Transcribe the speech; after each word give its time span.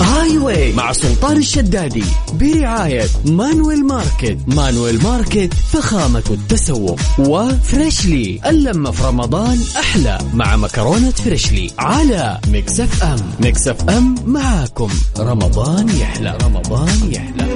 Highway 0.00 0.72
مع 0.72 0.92
سلطان 0.92 1.36
الشدادي 1.36 2.04
برعاية 2.32 3.04
Manuel 3.26 3.86
Market. 3.86 4.38
Manuel 4.46 5.02
Market 5.02 5.54
فخامة 5.54 6.22
التسوق 6.30 7.00
و 7.18 7.32
Freshly. 7.32 8.40
اللمة 8.46 8.90
في 8.90 9.04
رمضان 9.04 9.58
أحلى 9.78 10.18
مع 10.34 10.56
مكرونة 10.56 11.10
Freshly 11.10 11.70
على 11.78 12.38
Mix 12.48 13.02
FM. 13.02 13.16
Mix 13.40 13.88
FM 13.90 14.14
معاكم. 14.26 14.90
رمضان 15.18 15.88
يحلى. 15.88 16.38
رمضان 16.44 17.12
يحلى. 17.12 17.46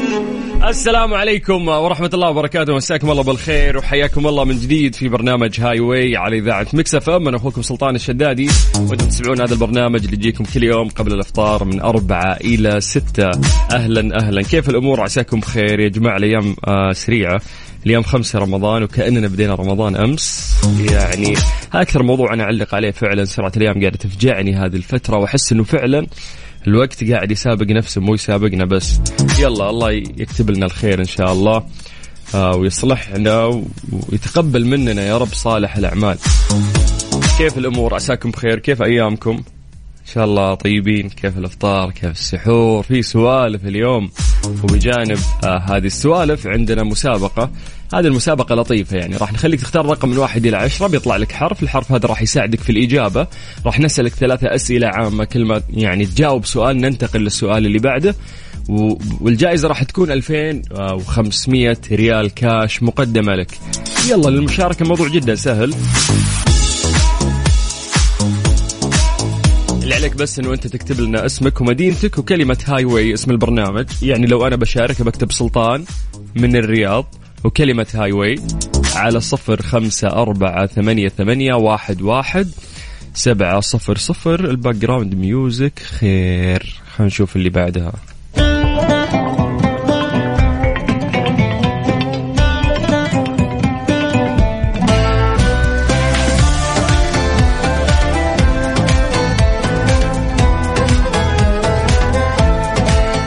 السلام 0.65 1.15
عليكم 1.15 1.69
ورحمة 1.69 2.11
الله 2.15 2.31
وبركاته. 2.31 2.75
مساكم 2.75 3.11
الله 3.11 3.23
بالخير 3.23 3.79
وحياكم 3.79 4.27
الله 4.27 4.45
من 4.45 4.59
جديد 4.59 4.95
في 4.95 5.09
برنامج 5.09 5.61
Highway 5.61 6.17
على 6.17 6.39
إذاعة 6.39 6.67
Mix 6.73 7.11
FM. 7.11 7.29
أنا 7.29 7.37
أخوكم 7.37 7.63
سلطان 7.63 7.95
الشدادي. 7.95 8.49
وأنتم 8.77 9.07
تسمعون 9.07 9.41
هذا 9.41 9.55
البرنامج 9.55 10.05
اللي 10.05 10.17
يجيكم 10.17 10.45
كل 10.45 10.63
يوم 10.63 10.89
قبل 10.89 11.13
الإفطار 11.13 11.65
من 11.65 11.81
أربعة 11.81 12.37
إلى 12.37 12.81
ستة. 12.81 13.31
أهلا 13.73 14.21
أهلا. 14.21 14.43
كيف 14.43 14.69
الأمور؟ 14.69 15.01
عساكم 15.01 15.41
بخير 15.41 15.81
يا 15.81 15.89
جماعة 15.89 16.17
الأيام 16.17 16.57
آه 16.67 16.93
سريعة. 16.93 17.41
اليوم 17.87 18.03
خمسة 18.03 18.39
رمضان 18.39 18.83
وكأننا 18.83 19.29
بدينا 19.29 19.55
رمضان 19.55 19.97
أمس. 19.97 20.57
يعني 20.93 21.35
أكثر 21.75 22.03
موضوع 22.03 22.35
أنا 22.35 22.43
أعلق 22.43 22.75
عليه 22.75 22.91
فعلا 22.91 23.25
سرعة 23.25 23.53
الأيام 23.57 23.81
قاعدة 23.81 23.97
تفجعني 23.97 24.55
هذه 24.55 24.77
الفترة 24.77 25.19
وأحس 25.19 25.53
أنه 25.53 25.65
فعلا 25.65 26.07
الوقت 26.67 27.05
قاعد 27.11 27.31
يسابق 27.31 27.67
نفسه 27.67 28.01
مو 28.01 28.15
يسابقنا 28.15 28.65
بس. 28.65 29.01
يلا 29.39 29.71
الله 29.71 29.91
يكتب 29.93 30.51
لنا 30.51 30.67
الخير 30.67 31.01
إن 31.01 31.05
شاء 31.05 31.33
الله 31.33 31.67
آه 32.35 32.57
ويصلحنا 32.57 33.63
ويتقبل 34.09 34.67
مننا 34.67 35.03
يا 35.03 35.19
رب 35.19 35.35
صالح 35.35 35.77
الأعمال. 35.77 36.19
كيف 37.39 37.59
الأمور؟ 37.59 37.95
عساكم 37.95 38.31
بخير؟ 38.31 38.59
كيف 38.59 38.83
أيامكم؟ 38.83 39.31
إن 39.31 40.15
شاء 40.15 40.25
الله 40.25 40.55
طيبين. 40.55 41.09
كيف 41.09 41.39
الأفطار؟ 41.39 41.91
كيف 41.91 42.11
السحور؟ 42.11 42.83
في 42.83 43.03
سوالف 43.03 43.65
اليوم 43.67 44.11
وبجانب 44.63 45.19
آه 45.45 45.59
هذه 45.59 45.87
السوالف 45.87 46.47
عندنا 46.47 46.83
مسابقة. 46.83 47.51
هذه 47.95 48.07
المسابقة 48.07 48.55
لطيفة 48.55 48.97
يعني. 48.97 49.17
راح 49.17 49.33
نخليك 49.33 49.61
تختار 49.61 49.87
رقم 49.87 50.09
من 50.09 50.19
واحد 50.19 50.47
إلى 50.47 50.57
عشرة 50.57 50.87
بيطلع 50.87 51.17
لك 51.17 51.33
حرف. 51.33 51.63
الحرف 51.63 51.93
هذا 51.93 52.09
راح 52.09 52.23
يساعدك 52.23 52.61
في 52.61 52.73
الإجابة. 52.73 53.27
راح 53.67 53.81
نسألك 53.81 54.15
ثلاثة 54.15 54.55
أسئلة 54.55 54.89
عامة. 54.89 55.25
كل 55.25 55.45
ما 55.45 55.63
يعني 55.71 56.07
تجاوب 56.07 56.45
سؤال 56.45 56.77
ننتقل 56.77 57.21
للسؤال 57.21 57.67
اللي 57.67 57.79
بعده. 57.79 58.15
والجائزة 59.21 59.69
راح 59.69 59.83
تكون 59.83 60.11
2500 60.11 61.77
ريال 61.93 62.35
كاش 62.35 62.83
مقدمة 62.83 63.35
لك. 63.35 63.51
يلا 64.09 64.31
للمشاركة 64.31 64.83
الموضوع 64.83 65.09
جدا 65.09 65.35
سهل. 65.35 65.75
اللي 69.83 69.95
عليك 69.95 70.17
بس 70.17 70.39
إنه 70.39 70.53
أنت 70.53 70.67
تكتب 70.67 71.01
لنا 71.01 71.27
اسمك 71.27 71.61
ومدينتك 71.61 72.19
وكلمة 72.19 72.59
Highway 72.67 73.15
اسم 73.15 73.31
البرنامج. 73.31 73.87
يعني 74.03 74.27
لو 74.27 74.47
أنا 74.47 74.57
بشارك 74.57 75.03
بكتب 75.03 75.33
سلطان 75.33 75.85
من 76.35 76.57
الرياض. 76.57 77.15
وكلمة 77.45 77.87
Highway 77.95 78.35
على 78.95 79.21
صفر 79.21 79.63
خمسة 79.63 80.09
أربعة 80.09 80.67
ثمانية 80.67 81.09
ثمانية 81.09 81.55
واحد 81.55 82.03
واحد 82.03 82.49
سبعة 83.15 83.61
صفر 83.61 83.99
صفر. 83.99 84.45
ال 84.45 84.75
background 84.75 85.15
music 85.15 85.79
خير. 85.79 86.81
خلينا 86.97 87.07
نشوف 87.07 87.37
اللي 87.37 87.51
بعدها. 87.51 87.93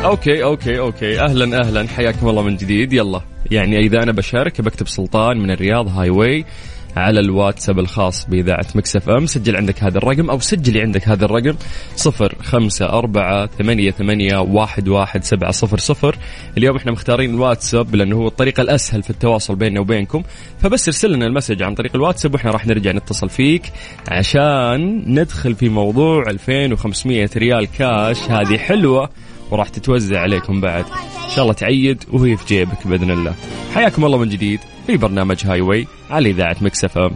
okay 0.06 0.44
okay 0.44 0.80
okay. 0.80 1.20
أهلا 1.20 1.62
أهلا. 1.62 1.88
حياكم 1.88 2.30
الله 2.30 2.42
من 2.42 2.58
جديد. 2.58 2.94
يلا. 2.94 3.22
يعني 3.52 3.78
إذا 3.78 4.04
أنا 4.04 4.12
بشارك 4.12 4.62
بكتب 4.62 4.88
سلطان 4.88 5.38
من 5.38 5.52
الرياض 5.52 5.88
Highway. 5.88 6.46
على 6.96 7.20
الواتساب 7.20 7.80
الخاص 7.80 8.26
بإذاعة 8.30 8.66
Mix 8.76 9.10
FM. 9.10 9.26
سجل 9.26 9.56
عندك 9.56 9.84
هذا 9.84 9.98
الرقم 9.98 10.30
أو 10.30 10.40
سجلي 10.40 10.82
عندك 10.82 11.08
هذا 11.08 11.26
الرقم 11.26 11.56
صفر 11.96 12.36
خمسة 12.42 12.86
أربعة 12.86 13.46
ثمانية, 13.46 13.92
ثمانية 13.92 14.38
واحد, 14.38 14.88
واحد 14.88 15.24
سبعة 15.24 15.52
صفر 15.52 15.78
صفر. 15.78 16.16
اليوم 16.58 16.76
إحنا 16.76 16.92
مختارين 16.92 17.30
الواتساب 17.30 17.96
لأنه 17.96 18.16
هو 18.16 18.28
الطريقة 18.28 18.62
الأسهل 18.62 19.04
في 19.04 19.10
التواصل 19.10 19.56
بيننا 19.56 19.80
وبينكم. 19.80 20.24
فبس 20.60 20.88
ارسل 20.88 21.12
لنا 21.12 21.26
ال 21.26 21.30
message 21.31 21.64
عن 21.64 21.76
طريق 21.76 21.96
الواتساب 21.96 22.34
وإحنا 22.34 22.52
راح 22.52 22.68
نرجع 22.68 22.92
نتصل 22.92 23.30
فيك 23.30 23.64
عشان 24.08 25.04
ندخل 25.08 25.56
في 25.56 25.70
موضوع 25.70 26.24
2500 26.30 27.30
ريال 27.38 27.68
كاش. 27.72 28.22
هذه 28.22 28.58
حلوة 28.58 29.10
وراح 29.52 29.70
تتوزع 29.70 30.20
عليكم 30.20 30.62
بعد. 30.62 30.86
إن 31.26 31.30
شاء 31.36 31.44
الله 31.44 31.54
تعيد 31.54 32.04
وهي 32.12 32.38
في 32.38 32.46
جيبك 32.46 32.88
بإذن 32.88 33.12
الله. 33.12 33.34
حياكم 33.74 34.06
الله 34.06 34.18
من 34.18 34.30
جديد. 34.30 34.60
في 34.92 34.98
برنامج 34.98 35.46
هاي 35.46 35.62
واي 35.62 35.88
على 36.10 36.30
إذاعة 36.30 36.56
مكس 36.62 36.89
اف 36.89 36.98
ام 36.98 37.12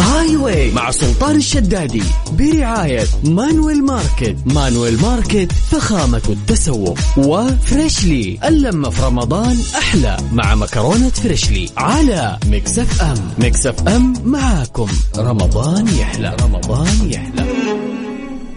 هاي 0.00 0.36
واي 0.36 0.72
مع 0.72 0.90
سلطان 0.90 1.36
الشدادي 1.36 2.02
برعاية 2.32 3.04
مانويل 3.24 3.84
ماركت. 3.84 4.36
مانويل 4.54 5.02
ماركت 5.02 5.52
فخامة 5.52 6.22
التسوق. 6.28 6.98
وفريشلي 7.16 8.38
اللمة 8.48 8.90
في 8.90 9.02
رمضان 9.02 9.56
أحلى 9.78 10.16
مع 10.32 10.54
مكرونة 10.54 11.08
فريشلي 11.08 11.68
على 11.76 12.38
مكس 12.46 12.80
أف 12.80 13.02
أم 13.02 13.46
مكس 13.46 13.71
أف 13.71 13.88
أم 13.88 14.14
معاكم. 14.24 14.88
رمضان 15.18 15.88
يحلى. 15.88 16.36
رمضان 16.42 17.10
يحلى. 17.10 17.46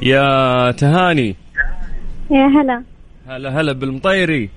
يا 0.02 0.72
تهاني. 0.72 1.36
يا 2.32 2.48
هلا. 2.48 2.84
هلا 3.28 3.62
هلا 3.62 3.72
بالمطيري. 3.72 4.50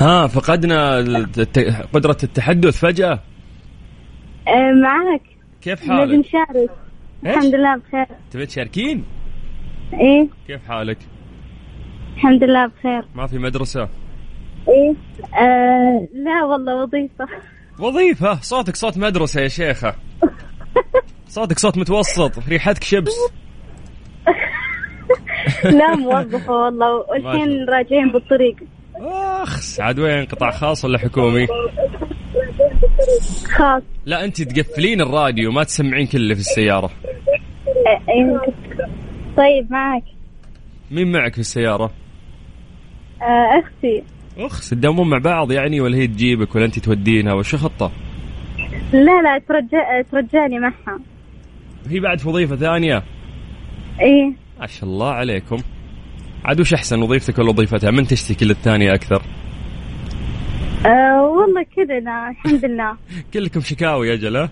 ها 0.00 0.26
فقدنا 0.26 0.96
قدرة 1.92 2.16
التحدث 2.22 2.78
فجأة. 2.78 3.20
أه 4.48 4.72
معك 4.82 5.22
كيف 5.62 5.88
حالك؟ 5.88 6.08
نبي 6.08 6.16
نشارك 6.16 6.70
الحمد 7.26 7.54
لله 7.54 7.76
بخير. 7.76 8.06
تبي 8.30 8.46
تشاركين؟ 8.46 9.04
إيه. 9.92 10.28
كيف 10.46 10.68
حالك؟ 10.68 10.98
الحمد 12.16 12.44
لله 12.44 12.66
بخير. 12.66 13.04
ما 13.14 13.26
في 13.26 13.38
مدرسة؟ 13.38 13.88
إيه. 14.68 14.94
آه 15.40 16.08
لا 16.14 16.44
والله 16.44 16.82
وظيفة. 16.82 17.26
وظيفة؟ 17.78 18.40
صوتك 18.40 18.76
صوت 18.76 18.98
مدرسة 18.98 19.40
يا 19.40 19.48
شيخة. 19.48 19.94
صوتك 21.28 21.58
صوت 21.58 21.78
متوسط 21.78 22.48
ريحتك 22.48 22.84
شبس. 22.84 23.16
لا 25.78 25.96
موظفة 25.96 26.52
والله. 26.52 26.94
والحين 26.96 27.68
راجعين 27.68 28.12
بالطريق. 28.12 28.56
أخ 29.00 29.80
عاد 29.80 29.98
وين 29.98 30.24
قطاع 30.24 30.50
خاص 30.50 30.84
ولا 30.84 30.98
حكومي؟ 30.98 31.46
خاص 33.56 33.82
لا 34.06 34.24
أنت 34.24 34.42
تقفلين 34.42 35.00
الراديو 35.00 35.52
ما 35.52 35.64
تسمعين 35.64 36.06
كل 36.06 36.18
اللي 36.18 36.34
في 36.34 36.40
السيارة 36.40 36.90
إيه. 38.08 38.40
طيب 39.36 39.72
معك 39.72 40.02
مين 40.90 41.12
معك 41.12 41.32
في 41.32 41.38
السيارة؟ 41.38 41.90
آه 43.22 43.60
أختي 43.60 44.02
أخ 44.38 44.68
تداومون 44.70 45.10
مع 45.10 45.18
بعض 45.18 45.52
يعني 45.52 45.80
ولا 45.80 45.96
هي 45.96 46.06
تجيبك 46.06 46.54
ولا 46.54 46.64
أنت 46.64 46.78
تودينها 46.78 47.32
وش 47.34 47.54
خطة؟ 47.54 47.92
لا 48.92 49.22
لا 49.22 49.38
ترجع 49.48 50.02
ترجعني 50.12 50.58
معها 50.58 50.98
هي 51.88 52.00
بعد 52.00 52.18
في 52.18 52.28
وظيفة 52.28 52.56
ثانية؟ 52.56 53.02
إيه 54.00 54.32
ما 54.60 54.66
شاء 54.66 54.88
الله 54.88 55.10
عليكم 55.10 55.56
عاد 56.48 56.60
وش 56.60 56.74
أحسن 56.74 57.02
وظيفتك 57.02 57.38
ولا 57.38 57.48
وظيفتها؟ 57.48 57.90
من 57.90 58.06
تشتكي 58.06 58.44
للثانية 58.44 58.94
أكثر؟ 58.94 59.22
أه 60.86 61.22
والله 61.22 61.62
كذا 61.76 61.98
الحمد 62.30 62.64
لله. 62.64 62.96
كلكم 63.34 63.60
شكاوي 63.60 64.08
يا 64.08 64.16
جلا 64.16 64.48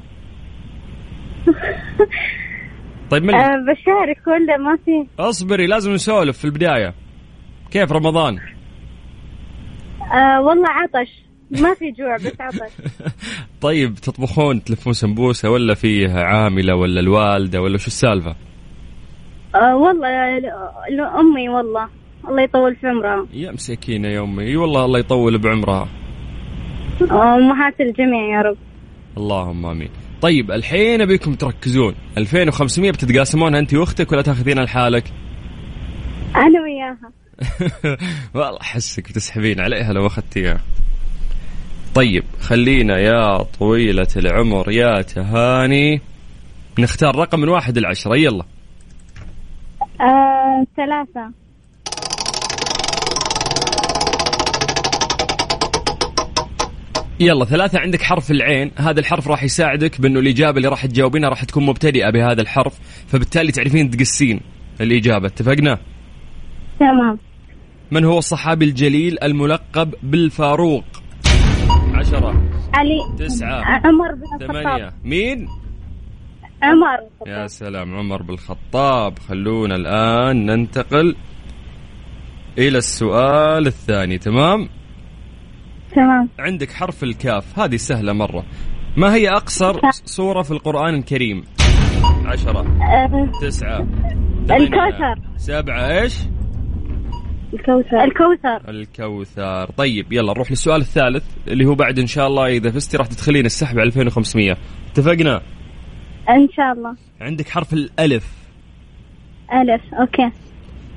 طيب 3.11 3.23
من 3.23 3.35
أه 3.35 3.57
بشارك 3.57 4.27
ولا 4.27 4.57
ما 4.57 4.77
في؟ 4.85 5.07
اصبري 5.19 5.67
لازم 5.67 5.93
نسولف 5.93 6.39
في 6.39 6.45
البداية. 6.45 6.95
كيف 7.71 7.93
رمضان؟ 7.93 8.39
أه 10.13 10.41
والله 10.41 10.69
عطش. 10.69 11.23
ما 11.51 11.75
في 11.75 11.91
جوع 11.91 12.17
بس 12.17 12.41
عطش. 12.41 12.73
طيب 13.67 13.95
تطبخون 13.95 14.65
تلفون 14.65 14.93
سمبوسة 14.93 15.51
ولا 15.51 15.75
فيه 15.75 16.09
عاملة 16.13 16.75
ولا 16.75 17.01
الوالدة 17.01 17.61
ولا 17.63 17.79
شو 17.79 17.87
السالفة؟ 17.87 18.37
آه 19.57 19.77
والله 19.77 20.09
أمي 21.21 21.49
والله. 21.49 21.89
الله 22.29 22.43
يطول 22.43 22.77
في 22.77 22.87
عمرها. 22.87 23.27
يا 23.33 23.53
مسكينه 23.53 24.09
يا 24.09 24.21
أمي. 24.21 24.45
أي 24.45 24.57
والله 24.57 24.85
الله 24.85 24.99
يطول 24.99 25.39
بعمرها. 25.39 25.89
أمهات 27.03 27.81
الجميع 27.81 28.37
يا 28.37 28.43
رب. 28.43 28.57
اللهم 29.17 29.67
آمين. 29.67 29.89
طيب 30.21 30.51
الحين 30.51 31.01
أبيكم 31.01 31.35
تركزون. 31.35 31.95
2500 32.19 32.91
بتتقاسمونها 32.91 33.59
أنت 33.59 33.75
وأختك 33.75 34.13
ولا 34.13 34.23
تأخذينها 34.23 34.65
لحالك؟ 34.65 35.05
أنا 36.37 36.61
وياها. 36.63 37.11
والله 38.35 38.61
أحسك 38.61 39.09
بتسحبين 39.09 39.61
عليها 39.61 39.93
لو 39.93 40.07
أخذتيها. 40.07 40.61
طيب 41.95 42.25
خلينا 42.41 42.99
يا 42.99 43.43
طويلة 43.43 44.09
العمر 44.17 44.71
يا 44.71 45.03
تهاني. 45.03 46.01
نختار 46.79 47.17
رقم 47.17 47.41
من 47.41 47.49
واحد 47.49 47.79
لعشرة. 47.79 48.17
يلا. 48.17 48.45
آه 50.01 50.67
ثلاثة. 50.77 51.33
يلا 57.21 57.45
ثلاثة 57.45 57.79
عندك 57.79 58.03
حرف 58.03 58.31
العين. 58.31 58.71
هذا 58.77 59.01
الحرف 59.01 59.29
راح 59.29 59.45
يساعدك 59.45 60.01
بأنه 60.01 60.21
الإجابة 60.21 60.57
اللي 60.57 60.69
راح 60.69 60.87
تجاوبينها 60.87 61.29
راح 61.29 61.45
تكون 61.45 61.67
مبتدئة 61.67 62.11
بهذا 62.11 62.43
الحرف 62.43 62.79
فبالتالي 63.07 63.53
تعرفين 63.53 63.91
تقسين 63.91 64.41
الإجابة. 64.81 65.27
اتفقنا؟ 65.27 65.79
تمام. 66.81 67.19
من 67.91 68.05
هو 68.05 68.19
الصحابي 68.19 68.65
الجليل 68.65 69.19
الملقب 69.23 69.95
بالفاروق؟ 70.03 70.85
عشرة. 71.95 72.43
علي. 72.75 72.99
تسعة. 73.19 73.65
عمر 73.65 74.15
بن 74.15 74.23
الخطاب. 74.43 74.63
ثمانية. 74.63 74.93
مين؟ 75.05 75.49
عمر 76.63 76.99
يا 77.27 77.47
سلام 77.47 77.95
عمر 77.95 78.23
بالخطاب 78.23 79.19
خلونا 79.19 79.75
الآن 79.77 80.47
ننتقل 80.47 81.17
إلى 82.59 82.79
السؤال 82.79 83.67
الثاني. 83.67 84.19
تمام؟ 84.19 84.69
تمام. 85.95 86.29
عندك 86.39 86.73
حرف 86.73 87.05
الكاف. 87.05 87.59
هذه 87.59 87.77
سهلة 87.77 88.13
مرة. 88.13 88.45
ما 88.97 89.15
هي 89.15 89.29
أقصر 89.29 89.81
سورة 89.93 90.43
في 90.43 90.51
القرآن 90.51 90.95
الكريم؟ 90.95 91.45
عشرة 92.25 92.61
آه، 92.61 93.31
تسعة 93.43 93.87
الكوثر. 94.51 95.15
سبعة 95.37 96.01
إيش؟ 96.01 96.19
الكوثر. 97.55 98.05
الكوثر. 98.05 98.71
الكوثر. 98.71 99.71
طيب 99.77 100.13
يلا 100.13 100.33
نروح 100.33 100.51
للسؤال 100.51 100.81
الثالث 100.81 101.25
اللي 101.49 101.65
هو 101.67 101.75
بعد 101.75 101.99
إن 101.99 102.07
شاء 102.07 102.27
الله 102.27 102.47
إذا 102.47 102.71
فزتي 102.71 102.97
راح 102.97 103.07
تدخلين 103.07 103.47
السحب 103.47 103.79
على 103.79 103.87
2500 103.87 104.57
اتفقنا؟ 104.91 105.43
إن 106.29 106.49
شاء 106.57 106.73
الله. 106.73 106.97
عندك 107.21 107.49
حرف 107.49 107.73
الألف. 107.73 108.33
ألف 109.53 109.95
okay. 109.95 110.31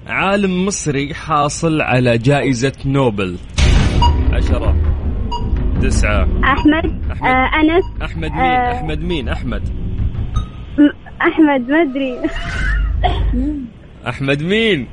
عالم 0.08 0.66
مصري 0.66 1.14
حاصل 1.14 1.82
على 1.82 2.18
جائزة 2.18 2.74
نوبل. 2.86 3.38
عشرة 4.34 4.76
تسعة. 5.82 6.24
أحمد, 6.44 7.12
أحمد. 7.12 7.30
آه 7.30 7.50
أنس 7.62 8.02
أحمد 8.02 8.32
مين؟ 8.32 8.40
آه. 8.40 8.72
أحمد 8.72 9.00
مين؟ 9.00 9.30
أحمد. 9.30 9.70
أحمد 11.22 11.70
ما 11.70 11.82
أدري. 11.82 12.20
أحمد 14.10 14.42
مين؟ 14.44 14.88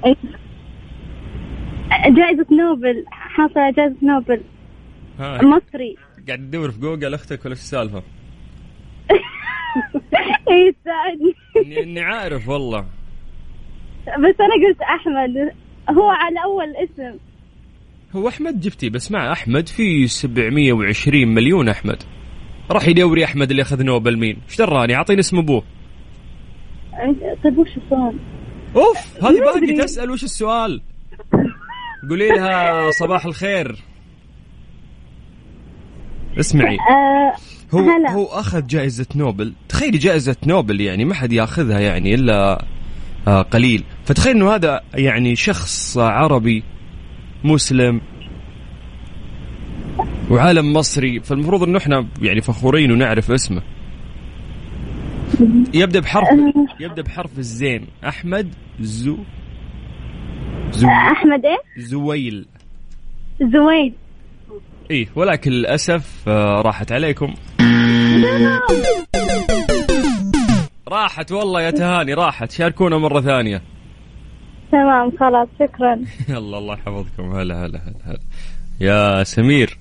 جائزة 2.06 2.46
نوبل 2.52 3.04
حاصل 3.10 3.60
على 3.60 3.72
جائزة 3.72 3.96
نوبل. 4.02 4.40
ها. 5.20 5.42
مصري. 5.42 5.96
قاعد 6.26 6.38
تدور 6.38 6.70
في 6.70 6.80
جوجل 6.80 7.14
أختك 7.14 7.44
ولا 7.44 7.54
في 7.54 7.60
السالفة؟ 7.60 8.02
اي 10.50 10.74
ساعدني. 10.84 11.34
إني, 11.56 11.82
إني 11.82 12.00
عارف 12.00 12.48
والله. 12.48 12.80
بس 14.06 14.34
أنا 14.40 14.66
قلت 14.68 14.80
أحمد 14.82 15.52
هو 15.98 16.08
على 16.08 16.44
أول 16.44 16.76
اسم. 16.76 17.18
هو 18.16 18.28
أحمد 18.28 18.60
جبتي 18.60 18.90
بس 18.90 19.12
مع 19.12 19.32
أحمد 19.32 19.68
في 19.68 20.06
720 20.06 21.28
مليون 21.28 21.68
أحمد. 21.68 22.02
راح 22.70 22.88
يدوري 22.88 23.24
أحمد 23.24 23.50
اللي 23.50 23.62
أخذ 23.62 23.82
نوبل 23.82 24.18
مين. 24.18 24.38
إيش 24.48 24.58
دراني؟ 24.58 24.94
أعطيني 24.94 25.20
اسم 25.20 25.38
أبوه. 25.38 25.62
طيب 27.44 27.58
وش 27.58 27.76
السؤال؟ 27.76 28.18
أوف 28.76 29.24
هذه 29.24 29.40
باقي. 29.40 29.76
تسأل 29.76 30.10
وش 30.10 30.24
السؤال؟ 30.24 30.82
قولي 32.10 32.28
لها 32.28 32.90
صباح 32.90 33.26
الخير. 33.26 33.76
اسمعي. 36.40 36.76
آه 36.76 37.32
هو 37.74 37.78
هلا. 37.78 38.12
هو 38.12 38.24
أخذ 38.24 38.66
جائزة 38.66 39.06
نوبل. 39.16 39.52
تخيلي 39.68 39.98
جائزة 39.98 40.36
نوبل 40.46 40.80
يعني 40.80 41.04
ما 41.04 41.14
حد 41.14 41.32
ياخذها 41.32 41.80
يعني 41.80 42.14
إلا 42.14 42.64
آه، 43.28 43.42
قليل. 43.42 43.84
فتخيل 44.04 44.36
إنه 44.36 44.54
هذا 44.54 44.80
يعني 44.94 45.36
شخص 45.36 45.98
عربي 45.98 46.62
مسلم 47.44 48.00
وعالم 50.30 50.72
مصري. 50.72 51.20
فالمفروض 51.20 51.62
إنه 51.62 51.78
إحنا 51.78 52.06
يعني 52.22 52.40
فخورين 52.40 52.92
ونعرف 52.92 53.30
اسمه. 53.30 53.62
يبدأ 55.74 56.00
بحرف 56.00 56.28
يبدأ 56.80 57.02
بحرف 57.02 57.38
الزين. 57.38 57.86
أحمد 58.04 58.48
زو 58.80 59.16
زو 60.70 60.88
أحمد 60.88 61.44
إيه؟ 61.44 61.84
زويل. 61.84 62.46
زويد 63.40 63.94
إيه 64.90 65.08
ولكن 65.14 65.50
للأسف 65.50 66.28
آه، 66.28 66.62
راحت 66.62 66.92
عليكم. 66.92 67.34
راحت 70.88 71.32
والله 71.32 71.62
يا 71.62 71.70
تهاني 71.70 72.14
راحت. 72.14 72.50
شاركونا 72.50 72.98
مرة 72.98 73.20
ثانية. 73.20 73.62
تمام 74.72 75.10
خلاص 75.20 75.48
شكرا. 75.60 76.00
يلا 76.36 76.58
الله 76.58 76.74
يحفظكم. 76.74 77.36
هلا 77.36 77.64
هلا 77.66 77.78
هلا 77.78 77.96
هلا. 78.04 78.18
يا 78.80 79.24
سمير. 79.24 79.78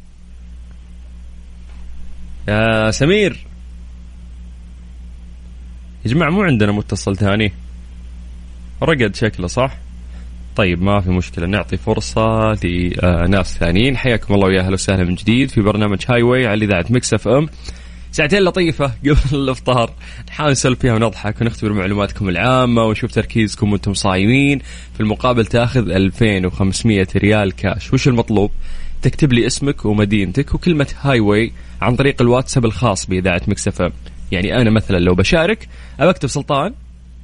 يا 2.48 2.92
سمير. 2.92 3.46
يا 6.06 6.10
جماعة 6.12 6.30
مو 6.30 6.42
عندنا 6.44 6.72
متصل 6.72 7.18
ثاني. 7.18 7.54
رقد 8.84 9.16
شكله 9.16 9.48
صح؟ 9.48 9.78
طيب 10.56 10.82
ما 10.82 11.02
في 11.02 11.10
مشكلة. 11.10 11.48
نعطي 11.48 11.78
فرصة 11.78 12.54
لناس 12.64 13.58
ثانيين. 13.58 13.98
حياكم 13.98 14.34
الله 14.34 14.48
ويا 14.48 14.62
أهلا 14.62 14.74
وسهلا 14.74 15.04
من 15.04 15.16
جديد 15.16 15.50
في 15.50 15.62
برنامج 15.62 16.00
هاي 16.10 16.22
واي 16.22 16.48
على 16.48 16.66
إذاعة 16.66 16.86
مكس 16.90 17.14
اف 17.14 17.28
ام 17.28 17.50
ساعتين 18.12 18.42
لطيفة 18.42 18.86
قبل 19.06 19.18
الإفطار. 19.34 19.92
نحاول 20.28 20.52
نسولف 20.52 20.80
فيها 20.80 20.94
ونضحك 20.94 21.42
ونختبر 21.42 21.74
معلوماتكم 21.74 22.30
العامة 22.30 22.84
ونشوف 22.84 23.12
تركيزكم 23.12 23.72
وأنتم 23.72 23.94
صايمين. 23.94 24.60
في 24.94 25.00
المقابل 25.00 25.46
تأخذ 25.46 25.90
2500 25.90 27.08
ريال 27.16 27.52
كاش 27.52 27.94
وش 27.94 28.08
المطلوب؟ 28.08 28.52
تكتب 29.02 29.34
لي 29.34 29.48
اسمك 29.48 29.86
ومدينتك 29.86 30.56
وكلمة 30.56 30.88
هاي 31.02 31.20
واي 31.20 31.52
عن 31.82 31.96
طريق 31.96 32.22
الواتساب 32.22 32.66
الخاص 32.66 33.06
بإذاعة 33.06 33.42
مكس 33.48 33.68
اف 33.68 33.82
ام 33.82 33.92
يعني 34.32 34.56
أنا 34.56 34.70
مثلا 34.70 34.98
لو 34.98 35.16
بشارك 35.16 35.68
أبى 36.00 36.10
أكتب 36.10 36.30
سلطان 36.30 36.74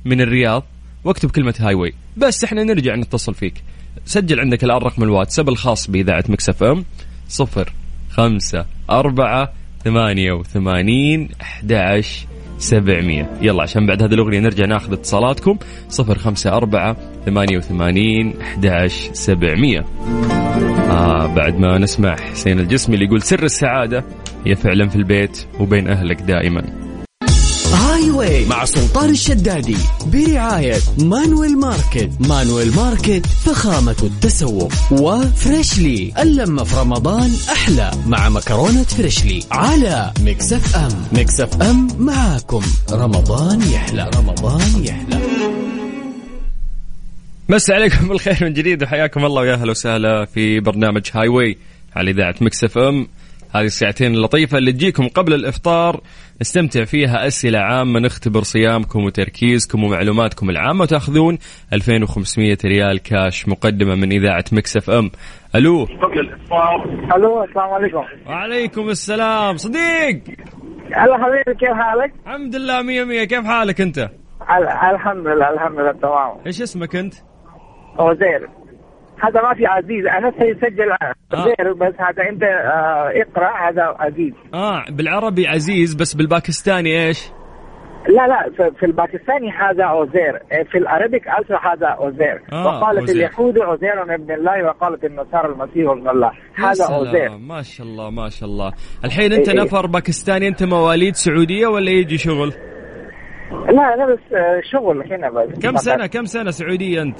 من 0.05 0.21
الرياض. 0.21 0.63
واكتب 1.03 1.31
كلمة 1.31 1.55
هاي 1.59 1.73
واي 1.73 1.93
بس 2.17 2.43
إحنا 2.43 2.63
نرجع 2.63 2.95
نتصل 2.95 3.33
فيك. 3.33 3.63
سجل 4.05 4.39
عندك 4.39 4.63
الآن 4.63 4.77
رقم 4.77 5.03
الواتساب 5.03 5.49
الخاص 5.49 5.89
بإذاعة 5.89 6.23
مكس 6.29 6.49
إف 6.49 6.63
إم. 6.63 6.85
صفر 7.27 7.73
خمسة 8.11 8.65
أربعة 8.89 9.53
ثمانية 9.83 10.31
وثمانين 10.31 11.29
أحد 11.41 11.73
عشر 11.73 12.25
سبعمية. 12.57 13.29
يلا 13.41 13.63
عشان 13.63 13.85
بعد 13.85 14.03
هذه 14.03 14.13
الأغنية 14.13 14.39
نرجع 14.39 14.65
ناخذ 14.65 14.93
اتصالاتكم. 14.93 15.57
صفر 15.89 16.17
خمسة 16.17 16.49
أربعة 16.49 16.97
ثمانية 17.25 17.57
وثمانين 17.57 18.41
أحد 18.41 18.65
عشر 18.65 19.13
سبعمية. 19.13 19.85
آه 20.91 21.35
بعد 21.35 21.59
ما 21.59 21.77
نسمع 21.77 22.15
حسين 22.15 22.59
الجسمي 22.59 22.95
اللي 22.95 23.05
يقول 23.05 23.21
سر 23.21 23.43
السعادة 23.43 24.03
هي 24.45 24.55
فعلا 24.55 24.89
في 24.89 24.95
البيت 24.95 25.45
وبين 25.59 25.87
أهلك 25.87 26.21
دائما. 26.21 26.90
هاي 27.73 28.11
واي 28.11 28.45
مع 28.45 28.65
سلطان 28.65 29.09
الشدادي 29.09 29.77
برعاية 30.05 30.77
مانويل 30.97 31.57
ماركت. 31.57 32.09
مانويل 32.19 32.75
ماركت 32.75 33.25
فخامة 33.25 33.95
التسوق. 34.03 34.71
وفريشلي 34.91 36.13
اللمة 36.19 36.63
في 36.63 36.79
رمضان 36.79 37.31
أحلى 37.51 37.91
مع 38.07 38.29
مكرونة 38.29 38.83
فريشلي 38.83 39.43
على 39.51 40.11
مكس 40.21 40.54
أف 40.54 40.75
أم. 40.75 40.89
مكس 41.13 41.42
أف 41.42 41.61
أم 41.61 41.87
معاكم. 41.99 42.61
رمضان 42.91 43.61
يحلى. 43.61 44.09
رمضان 44.15 44.85
يحلى. 44.85 45.21
مسا 47.49 47.73
عليكم 47.73 48.07
بالخير 48.07 48.37
من 48.41 48.53
جديد 48.53 48.83
وحياكم 48.83 49.25
الله 49.25 49.41
ويا 49.41 49.53
أهلا 49.53 49.71
وسهلا 49.71 50.25
في 50.25 50.59
برنامج 50.59 51.01
هاي 51.13 51.27
واي 51.27 51.57
على 51.95 52.11
إذاعة 52.11 52.35
مكس 52.41 52.63
أف 52.63 52.77
أم. 52.77 53.07
هذه 53.53 53.65
الساعتين 53.65 54.13
اللطيفة 54.15 54.57
اللي 54.57 54.71
تجيكم 54.71 55.07
قبل 55.07 55.33
الإفطار. 55.33 56.01
نستمتع 56.41 56.83
فيها 56.83 57.27
أسئلة 57.27 57.59
عامة 57.59 57.99
نختبر 57.99 58.41
صيامكم 58.43 59.03
وتركيزكم 59.03 59.83
ومعلوماتكم 59.83 60.49
العامة 60.49 60.81
وتأخذون 60.81 61.37
2500 61.73 62.57
ريال 62.65 62.99
كاش 62.99 63.47
مقدمة 63.47 63.95
من 63.95 64.11
إذاعة 64.11 64.45
مكس 64.51 64.77
إف 64.77 64.89
إم. 64.89 65.11
ألو. 65.55 65.83
ألو 67.15 67.43
السلام 67.43 67.69
عليكم. 67.69 68.03
وعليكم 68.27 68.89
السلام. 68.89 69.57
صديق. 69.57 70.21
هلا 70.93 71.17
حبيبي 71.17 71.59
كيف 71.59 71.69
حالك؟ 71.73 72.13
الحمد 72.27 72.55
لله 72.55 72.81
مية 72.81 73.03
مية. 73.03 73.23
كيف 73.23 73.45
حالك 73.45 73.81
أنت؟ 73.81 73.97
ال- 73.97 74.67
الحمد 74.95 75.27
لله 75.27 75.53
الحمد 75.53 75.79
لله 75.79 75.91
تمام. 75.91 76.37
إيش 76.47 76.61
اسمك 76.61 76.95
أنت؟ 76.95 77.13
عزير 77.99 78.49
هذا 79.21 79.41
ما 79.41 79.53
في 79.53 79.65
عزيز. 79.65 80.05
أنا 80.05 80.31
سيسجل 80.31 80.91
عزير 81.33 81.73
بس 81.73 81.93
هذا 81.99 82.29
أنت 82.29 82.43
آه 82.43 83.11
اقرأ 83.21 83.69
هذا 83.69 83.95
عزيز. 83.99 84.33
آه 84.53 84.83
بالعربي 84.91 85.47
عزيز 85.47 85.93
بس 85.95 86.13
بالباكستاني 86.13 87.07
إيش؟ 87.07 87.31
لا 88.09 88.27
لا 88.27 88.71
في- 88.79 88.85
الباكستاني 88.85 89.51
هذا 89.51 89.85
عزير. 89.85 90.39
في 90.71 90.77
ال 90.77 90.84
Arabic 90.84 91.23
ألفا 91.39 91.55
هذا 91.55 91.87
عزير. 91.87 92.41
آه، 92.53 92.65
وقالت 92.65 93.01
عزير. 93.01 93.15
اليهود 93.15 93.59
عزير 93.59 94.15
ابن 94.15 94.31
الله 94.33 94.63
وقالت 94.65 95.03
النصارى 95.05 95.47
المسيح 95.53 95.89
ابن 95.91 96.09
الله. 96.09 96.31
هذا 96.55 96.85
عزير. 96.85 97.37
ما 97.37 97.61
شاء 97.61 97.87
الله 97.87 98.09
ما 98.09 98.29
شاء 98.29 98.49
الله. 98.49 98.71
الحين 99.05 99.33
أنت 99.33 99.49
إيه 99.49 99.55
إيه. 99.57 99.63
نفر 99.63 99.85
باكستاني 99.87 100.47
أنت 100.47 100.63
مواليد 100.63 101.15
سعودية 101.15 101.67
ولا 101.67 101.91
يجي 101.91 102.17
شغل؟ 102.17 102.53
لا 103.51 103.93
أنا 103.93 104.05
بس 104.13 104.33
آه، 104.33 104.61
شغل 104.71 105.13
هنا 105.13 105.29
بس. 105.29 105.59
كم. 105.59 105.75
سنة 105.75 106.07
كم 106.07 106.25
سنة 106.25 106.51
سعودية 106.51 107.01
أنت؟ 107.01 107.19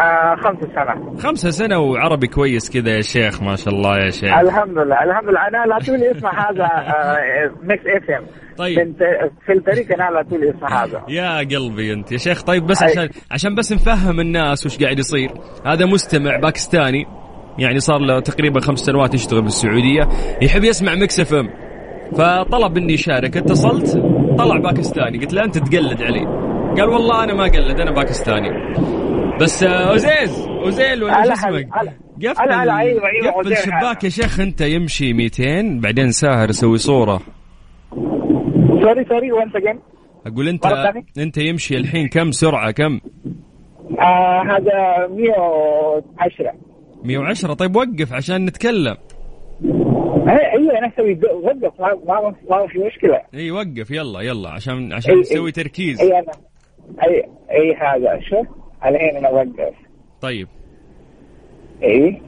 آه 0.00 0.36
خمس 0.36 0.58
سنة 0.74 1.18
خمسة 1.18 1.50
سنة 1.50 1.78
وعربي 1.78 2.26
كويس 2.26 2.70
كذا 2.70 2.90
يا 2.96 3.00
شيخ 3.00 3.42
ما 3.42 3.56
شاء 3.56 3.74
الله 3.74 3.98
يا 3.98 4.10
شيخ. 4.10 4.38
الحمد 4.38 4.78
لله 4.78 5.02
الحمد 5.04 5.28
لله. 5.28 5.48
أنا 5.48 5.58
على 5.58 5.78
طول 5.86 6.02
اسمع 6.02 6.50
هذا 6.50 6.64
آه 6.64 7.50
ميكس 7.62 7.82
إف 7.86 8.10
إم. 8.10 8.26
طيب. 8.56 8.96
في 9.46 9.52
الطريق 9.52 9.92
أنا 9.92 10.04
على 10.04 10.24
طول 10.24 10.44
اسمع 10.44 10.84
هذا. 10.84 11.02
يا 11.08 11.38
قلبي 11.38 11.92
أنت 11.92 12.12
يا 12.12 12.18
شيخ. 12.18 12.42
طيب 12.42 12.66
بس. 12.66 12.82
عشان 12.82 13.08
عشان 13.30 13.54
بس 13.54 13.72
نفهم 13.72 14.20
الناس 14.20 14.66
وش 14.66 14.78
قاعد 14.78 14.98
يصير. 14.98 15.30
هذا 15.66 15.86
مستمع 15.86 16.36
باكستاني 16.36 17.06
يعني 17.58 17.78
صار 17.80 17.98
له 17.98 18.20
تقريبا 18.20 18.60
خمس 18.60 18.78
سنوات 18.78 19.14
يشتغل 19.14 19.42
بالسعودية 19.42 20.08
يحب 20.42 20.64
يسمع 20.64 20.94
مكس 20.94 21.20
إف 21.20 21.34
إم. 21.34 21.48
فطلب 22.12 22.76
إني 22.76 22.92
يشارك 22.92 23.36
اتصلت 23.36 23.92
طلع 24.38 24.58
باكستاني. 24.58 25.18
قلت 25.18 25.32
له 25.34 25.44
أنت 25.44 25.58
تقلد 25.58 26.02
علي. 26.02 26.26
قال 26.78 26.88
والله 26.88 27.24
أنا 27.24 27.34
ما 27.34 27.46
اقلد 27.46 27.80
أنا 27.80 27.90
باكستاني. 27.90 28.48
بس 29.40 29.62
آه، 29.62 29.90
اوزيز 29.90 30.46
أوزيل 30.48 31.04
ولا 31.04 31.24
شو 31.24 31.32
اسمك. 31.32 31.68
قفل 32.24 32.42
هلا 32.42 32.62
هلا، 32.62 32.78
أيوة، 32.78 33.02
أيوة، 33.06 33.32
قفل 33.32 33.36
أوزيل. 33.36 33.56
شباك 33.56 34.04
يا 34.04 34.08
شيخ 34.08 34.40
أنت 34.40 34.60
يمشي 34.60 35.12
200 35.12 35.80
بعدين 35.80 36.10
ساهر 36.10 36.48
يسوي 36.50 36.78
صورة. 36.78 37.20
sorry 38.82 39.04
sorry 39.08 39.32
وانت 39.32 39.56
جيم 39.56 39.80
أقول 40.26 40.48
أنت؟ 40.48 40.66
أنت 41.18 41.38
يمشي 41.38 41.76
الحين 41.76 42.08
كم 42.08 42.30
سرعة 42.30 42.70
كم؟ 42.70 43.00
آه 44.00 44.42
هذا 44.42 45.06
110 45.10 46.52
110 47.04 47.54
طيب 47.54 47.76
وقف 47.76 48.12
عشان 48.12 48.44
نتكلم. 48.44 48.96
أيوه 50.28 50.78
أنا 50.78 50.92
أسوي 50.94 51.20
وقف 51.42 51.80
ما 51.80 52.34
ما 52.50 52.66
في 52.66 52.78
مشكلة. 52.78 53.20
إي 53.34 53.50
وقف 53.50 53.90
يلا 53.90 54.20
يلا 54.20 54.50
عشان 54.50 54.92
عشان 54.92 55.20
نسوي. 55.20 55.52
تركيز. 55.52 56.00
إي 56.00 56.18
أنا 56.18 56.32
إي 57.08 57.24
إي 57.50 57.74
هذا 57.74 58.20
شوف 58.30 58.46
الحين 58.86 59.16
أنا 59.16 59.28
اوقف 59.28 59.74
طيب. 60.20 60.48
اي 61.82 62.20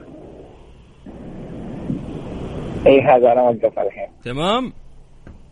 اي 2.86 3.00
هذا؟ 3.00 3.32
أنا 3.32 3.40
أوقف 3.40 3.78
الحين. 3.78 4.08
تمام؟ 4.24 4.72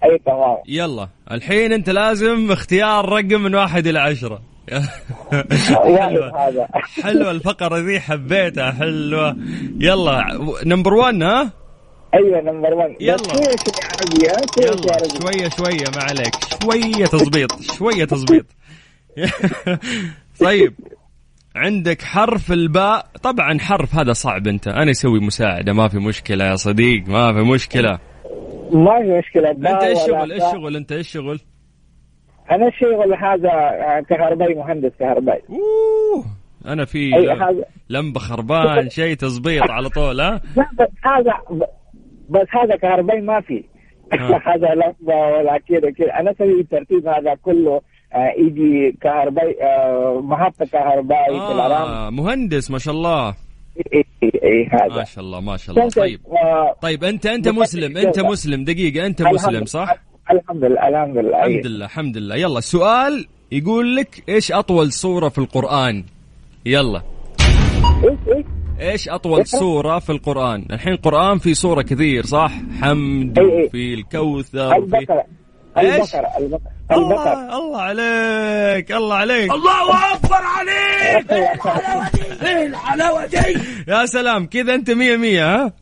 اي 0.05 0.19
تمام. 0.27 0.57
يلا. 0.69 1.09
الحين 1.31 1.73
أنت 1.73 1.91
لازم 1.91 2.53
اختيار 2.53 3.09
رقم 3.09 3.41
من 3.41 3.55
واحد 3.55 3.87
إلى 3.87 3.99
عشرة. 3.99 4.41
واحد 4.73 6.11
حلوة. 6.11 6.67
حلوة 7.03 7.31
الفقرة 7.31 7.79
ذي 7.79 8.01
حبيتها 8.01 8.73
حلوة. 8.73 9.37
يلا. 9.81 10.25
number 10.67 10.95
1 10.95 11.23
ها؟ 11.23 11.51
أيوه 12.15 12.41
number 12.41 12.75
1 12.75 12.97
يلا. 13.01 13.17
يلا. 14.63 14.99
شوية 15.21 15.49
شوية 15.49 15.91
ما 15.97 16.03
عليك. 16.03 16.35
شوية 16.63 17.07
تظبيط 17.07 17.63
شوية 17.63 18.05
تظبيط 18.05 18.47
طيب. 20.41 20.75
عندك 21.57 22.03
حرف 22.03 22.53
الباء. 22.53 23.07
طبعا 23.23 23.59
حرف 23.59 23.95
هذا 23.95 24.13
صعب 24.13 24.47
أنت. 24.47 24.69
أنا 24.69 24.91
أسوي 24.91 25.21
مساعدة. 25.21 25.73
ما 25.73 25.89
في 25.89 25.99
مشكلة 25.99 26.45
يا 26.45 26.57
صديق. 26.57 27.09
ما 27.09 27.33
في 27.33 27.51
مشكلة. 27.53 27.99
ما 28.73 29.03
في 29.03 29.19
مشكلة. 29.19 29.51
أنت 29.51 29.83
إيش 29.83 29.99
شغل؟ 30.07 30.33
إيش. 30.33 30.43
شغل 30.53 30.77
أنت؟ 30.77 30.93
إيش 30.93 31.09
شغل؟ 31.09 31.41
أنا 32.51 32.71
شغل 32.71 33.15
هذا 33.15 33.51
آه، 33.51 34.01
كهربائي 34.09 34.55
مهندس 34.55 34.91
كهربائي. 34.99 35.43
أوه. 35.51 36.25
أنا 36.67 36.85
في 36.85 37.11
لمبة 37.89 38.21
خربان. 38.21 38.89
شيء 38.89 39.15
تظبيط 39.17 39.71
على 39.71 39.89
طول 39.89 40.21
ها؟ 40.21 40.41
لا 40.57 40.69
بس 40.79 40.89
هذا 41.05 41.65
بس 42.29 42.47
هذا 42.51 42.77
كهربائي 42.77 43.21
ما 43.21 43.41
في. 43.41 43.65
آه. 44.13 44.41
هذا 44.55 44.75
لمبة 44.75 45.15
ولا 45.15 45.59
كذا 45.59 45.91
كذا. 45.91 46.21
أنا 46.21 46.31
أسوي 46.31 46.61
الترتيب 46.61 47.09
هذا 47.09 47.35
كله. 47.35 47.81
آه، 48.15 48.33
يجي 48.39 48.97
كهربائي 49.01 49.63
آه، 49.63 50.21
محطة 50.25 50.65
كهربائي 50.73 51.41
في 51.47 51.53
العرام 51.53 51.89
آه 51.89 52.11
مهندس 52.11 52.71
ما 52.71 52.79
شاء 52.79 52.95
الله. 52.95 53.29
إي 53.95 54.05
إي 54.23 54.31
إي 54.45 54.69
ما 54.73 54.95
هذا. 54.97 55.05
شاء 55.05 55.25
الله 55.25 55.41
ما 55.41 55.57
شاء 55.57 55.77
الله. 55.77 55.89
طيب. 55.89 56.21
آه، 56.27 56.77
طيب 56.83 57.05
أنت 57.05 57.27
أنت 57.27 57.49
مسلم 57.49 57.97
أنت 57.97 58.21
مسلم. 58.21 58.65
دقيقة 58.65 59.07
أنت 59.07 59.23
مسلم 59.23 59.65
صح؟ 59.65 59.97
الحمد 60.31 60.65
لله 60.65 60.89
الحمد 60.89 61.17
لله. 61.17 61.39
الحمد 61.45 61.67
لله 61.67 61.85
الحمد 61.85 62.17
لله. 62.17 62.37
يلا 62.37 62.59
السؤال 62.59 63.27
يقول 63.53 63.97
لك 63.97 64.23
إيش 64.29 64.53
أطول 64.53 64.93
سورة 64.93 65.29
في 65.29 65.39
القرآن؟ 65.39 66.05
يلا. 66.67 67.03
إيش 68.05 68.19
إيش؟ 68.37 68.45
إيش 68.81 69.09
أطول 69.09 69.47
سورة 69.47 69.99
في 69.99 70.11
القرآن؟ 70.11 70.67
الحين 70.71 70.93
القرآن 70.93 71.39
في 71.39 71.55
سورة 71.55 71.83
كثير 71.83 72.27
صح؟ 72.27 72.53
حمد. 72.81 73.39
وفي 73.39 73.95
الكوثر 73.95 74.79
وفي 74.81 75.07
البقرة؟ 75.79 76.31
البقرة 76.39 76.61
البقرة 76.93 76.93
البقرة. 76.93 77.33
الله 77.55 77.55
الله 77.55 77.79
عليك. 77.79 78.93
الله 78.93 79.85
عليك! 83.19 83.59
يا 83.89 84.07
سلام 84.07 84.47
كذا 84.47 84.75
أنت 84.75 84.91
مية 84.91 85.17
مية 85.17 85.55
ها؟ 85.55 85.73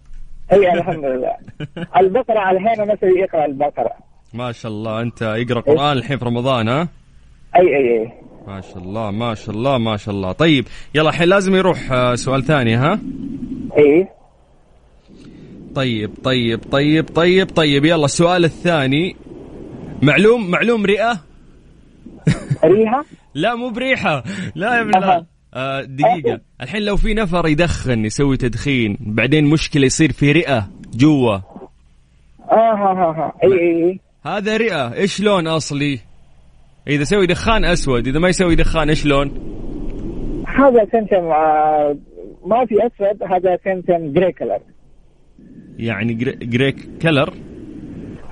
اي 0.53 0.73
الحمد 0.73 1.05
لله. 1.05 1.37
البقرة 1.97 2.51
الحين 2.51 2.81
أنا 2.81 2.95
أسوي 2.95 3.25
اقرا 3.25 3.45
البقرة. 3.45 3.91
ما 4.35 4.53
شاء 4.53 4.73
الله 4.73 5.01
أنت 5.01 5.23
يقرأ 5.23 5.61
قرآن 5.61 5.93
الحين 5.97 6.19
في 6.19 6.25
رمضان 6.25 6.69
ها؟ 6.69 6.89
أي 7.57 7.61
أي 7.77 8.01
أي. 8.01 8.13
ما 8.47 8.61
شاء 8.61 8.79
الله 8.79 9.11
ما 9.11 9.35
شاء 9.35 9.55
الله 9.55 9.79
ما 9.79 9.97
شاء 9.97 10.15
الله. 10.15 10.33
طيب 10.33 10.67
يلا 10.95 11.09
الحين 11.09 11.29
لازم 11.29 11.55
يروح 11.55 11.93
آه، 11.93 12.15
سؤال 12.15 12.45
ثاني 12.45 12.77
ها؟ 12.77 12.99
أي. 13.79 14.09
طيب 15.75 16.11
طيب 16.25 16.61
طيب 16.73 17.09
طيب 17.15 17.51
طيب 17.51 17.85
يلا 17.85 18.05
السؤال 18.05 18.45
الثاني. 18.45 19.17
معلوم 20.03 20.51
معلوم 20.51 20.87
رئة 20.87 21.21
ريحة؟ 22.65 23.05
لا 23.35 23.55
مو 23.55 23.71
بريحة. 23.71 24.25
لا 24.55 24.77
يا 24.77 24.91
أها. 24.97 25.27
آه 25.55 25.83
دقيقة. 25.83 26.41
الحين 26.61 26.83
لو 26.83 26.97
في 26.97 27.15
نفر 27.15 27.47
يدخن 27.49 28.05
يسوي 28.05 28.37
تدخين 28.37 28.97
بعدين 29.01 29.45
مشكلة 29.45 29.87
يصير 29.87 30.13
في 30.13 30.33
رئة 30.33 30.69
جوا. 30.95 31.35
آه 31.35 31.41
ها 32.51 32.93
ها 32.93 33.15
ها 33.17 33.33
إي 33.45 33.53
إي. 33.91 34.01
هذا 34.27 34.57
رئة. 34.57 34.95
إيش 34.95 35.21
لون 35.21 35.47
أصلي؟ 35.47 35.99
إذا 36.89 37.05
سوي 37.05 37.27
دخان 37.27 37.65
أسود 37.65 38.07
إذا 38.09 38.19
ما 38.19 38.29
يسوي 38.29 38.55
دخان 38.57 38.89
إيش 38.89 39.07
لون؟ 39.07 39.29
هذا 40.47 40.85
سمسم 40.93 41.27
آه 41.27 41.97
ما 42.47 42.67
في 42.67 42.75
أسود 42.87 43.23
هذا 43.33 43.59
سمسم 43.65 44.13
grey 44.12 44.33
color 44.33 44.59
يعني 45.79 46.15
grey- 46.15 46.37
grey 46.47 46.89
color 47.03 47.35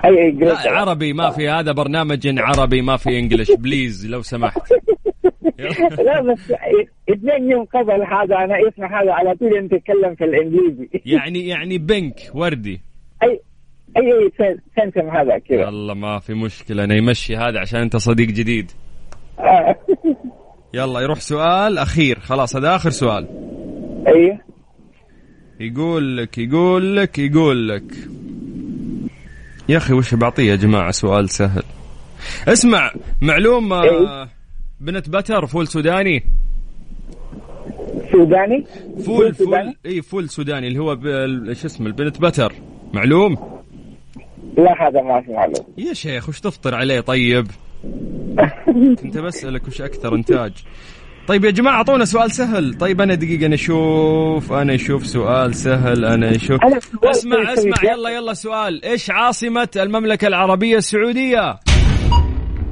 اي 0.05 0.25
أي 0.25 0.31
grey 0.31 0.45
لا 0.45 0.71
عربي 0.71 1.13
ما 1.13 1.29
في 1.29 1.49
هذا 1.49 1.71
برنامج 1.71 2.39
عربي 2.39 2.81
ما 2.81 2.97
في 2.97 3.19
English 3.19 3.51
please 3.51 4.07
لو 4.07 4.21
سمحت. 4.21 4.71
لا 6.05 6.21
بس 6.21 6.53
اثنين 7.09 7.51
يوم 7.51 7.65
قبل 7.65 7.91
هذا 8.03 8.35
أنا 8.35 8.55
اسمع 8.69 9.01
هذا 9.01 9.11
على 9.11 9.35
طول 9.35 9.57
أنت 9.57 9.71
تتكلم 9.75 10.15
في 10.15 10.23
الإنجليزي. 10.23 10.89
يعني 11.13 11.47
يعني 11.47 11.77
بنك 11.77 12.19
وردي. 12.33 12.81
اي 13.23 13.39
اي 13.97 14.13
أي 14.13 14.31
سن- 14.37 14.59
سمسم 14.81 15.09
هذا 15.09 15.37
كذا. 15.37 15.61
يلا 15.61 15.93
ما 15.93 16.19
في 16.19 16.33
مشكلة. 16.33 16.83
أنا 16.83 16.95
يمشي 16.95 17.35
هذا 17.35 17.59
عشان 17.59 17.79
أنت 17.81 17.95
صديق 17.95 18.27
جديد. 18.27 18.71
يلا 20.73 20.99
يروح 20.99 21.19
سؤال 21.19 21.77
أخير. 21.77 22.19
خلاص 22.19 22.55
هذا 22.55 22.75
آخر 22.75 22.89
سؤال. 22.89 23.27
أي. 24.07 24.37
يقول 25.59 26.17
لك 26.17 26.37
يقول 26.37 26.95
لك 26.97 27.19
يقول 27.19 27.69
لك. 27.69 27.83
يا 29.71 29.77
أخي 29.77 29.93
وش 29.93 30.13
بعطيه 30.13 30.51
يا 30.51 30.55
جماعة؟ 30.55 30.91
سؤال 30.91 31.29
سهل. 31.29 31.63
اسمع 32.47 32.91
معلوم 33.21 33.73
آه، 33.73 33.83
إيه. 33.83 34.29
بنت 34.79 35.09
بتر 35.09 35.45
فول 35.45 35.67
سوداني؟ 35.67 36.23
سوداني؟ 38.11 38.65
فول؟ 39.05 39.33
فول 39.33 39.75
اي 39.85 40.01
فول 40.01 40.29
سوداني 40.29 40.67
اللي 40.67 40.79
هو 40.79 40.95
شو 41.53 41.67
اسمه 41.67 41.87
البنت 41.87 42.21
بتر. 42.21 42.53
معلوم؟ 42.93 43.61
لا 44.57 44.87
هذا 44.87 45.01
ما 45.01 45.21
في 45.21 45.31
معلوم. 45.31 45.65
يا 45.77 45.93
شيخ 45.93 46.29
وش 46.29 46.39
تفطر 46.39 46.75
عليه 46.75 46.99
طيب؟ 46.99 47.47
كنت 49.01 49.17
بسألك 49.17 49.67
وش 49.67 49.81
أكثر 49.81 50.15
إنتاج؟ 50.15 50.53
طيب 51.27 51.45
يا 51.45 51.51
جماعة 51.51 51.75
أعطونا 51.75 52.05
سؤال 52.05 52.31
سهل. 52.31 52.73
طيب 52.73 53.01
أنا 53.01 53.15
دقيقة 53.15 53.45
أنا 53.45 53.55
أشوف 53.55 54.53
أنا 54.53 54.75
أشوف 54.75 55.07
سؤال 55.07 55.55
سهل 55.55 56.05
أنا 56.05 56.31
أشوف. 56.35 56.63
أنا 56.63 56.79
سؤال 56.79 57.09
اسمع 57.09 57.53
اسمع. 57.53 57.91
يلا 57.91 58.09
يلا 58.09 58.33
سؤال. 58.33 58.85
إيش 58.85 59.09
عاصمة 59.09 59.69
المملكة 59.75 60.27
العربية 60.27 60.77
السعودية؟ 60.77 61.59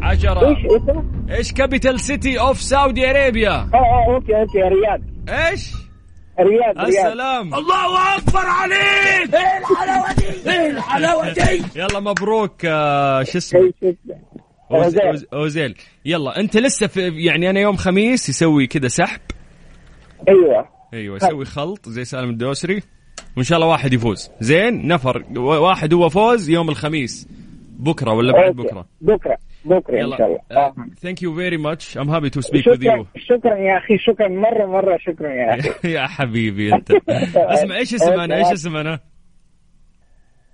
عشرة 0.01 0.47
إيش 0.49 0.57
اسمه؟ 0.65 1.03
إيش 1.37 1.53
capital 1.53 1.99
city 1.99 2.37
Saudi 2.53 3.09
Arabia 3.09 3.51
آه 3.51 3.71
آه 3.73 4.13
okay 4.15 4.35
okay 4.35 4.57
رياض. 4.57 5.01
إيش؟ 5.49 5.71
رياض 6.39 6.77
رياض. 6.77 6.87
السلام. 6.87 7.53
الله 7.53 8.15
أكبر 8.17 8.39
عليك! 8.45 9.35
إيه 9.35 9.57
الحلاوة 9.59 10.13
دي؟ 10.13 10.51
إيه 10.51 10.69
الحلاوة 10.71 11.33
دي؟ 11.33 11.63
يلا 11.75 11.99
مبروك 11.99 12.65
آه، 12.65 13.23
شو 13.23 13.37
اسمه؟ 13.37 13.71
أوزيل. 14.71 15.01
أوز- 15.01 15.25
اوزيل 15.33 15.75
يلا 16.05 16.39
انت 16.39 16.57
لسه 16.57 16.87
في 16.87 17.25
يعني 17.25 17.49
أنا 17.49 17.59
يوم 17.59 17.75
خميس 17.75 18.29
يسوي 18.29 18.67
كذا 18.67 18.87
سحب؟ 18.87 19.19
أيوه. 20.29 20.65
أيوه 20.93 21.15
يسوي 21.15 21.45
خلط 21.45 21.89
زي 21.89 22.05
سالم 22.05 22.29
الدوسري 22.29 22.81
وإن 23.37 23.43
شاء 23.43 23.57
الله 23.57 23.69
واحد 23.69 23.93
يفوز. 23.93 24.29
زين 24.39 24.87
نفر. 24.87 25.23
واحد 25.39 25.93
هو 25.93 26.09
فوز 26.09 26.49
يوم 26.49 26.69
الخميس. 26.69 27.27
بكرة 27.79 28.13
ولا 28.13 28.33
بعد. 28.33 28.55
بكرة؟ 28.55 28.85
بكرة. 29.01 29.37
بكرة 29.65 30.01
إن 30.05 30.17
شاء 30.17 30.27
الله. 30.27 30.73
thank 31.01 31.23
you 31.23 31.35
very 31.35 31.57
much 31.57 31.97
I'm 31.97 32.09
happy 32.09 32.29
to 32.29 32.41
speak 32.41 32.67
with 32.67 32.75
شكرا 32.81 32.95
you 32.95 33.05
شكرا 33.17 33.55
يا 33.57 33.77
أخي. 33.77 33.97
شكرا. 33.97 34.27
مره 34.27 34.65
مرة 34.65 34.97
شكرا 34.97 35.29
يا 35.33 35.59
أخي. 35.59 35.91
يا 35.93 36.07
حبيبي 36.07 36.73
أنت. 36.75 36.91
اسمع 37.35 37.75
إيش 37.75 37.93
اسمنا؟ 37.93 38.37
إيش 38.37 38.47
اسمنا؟ 38.53 38.99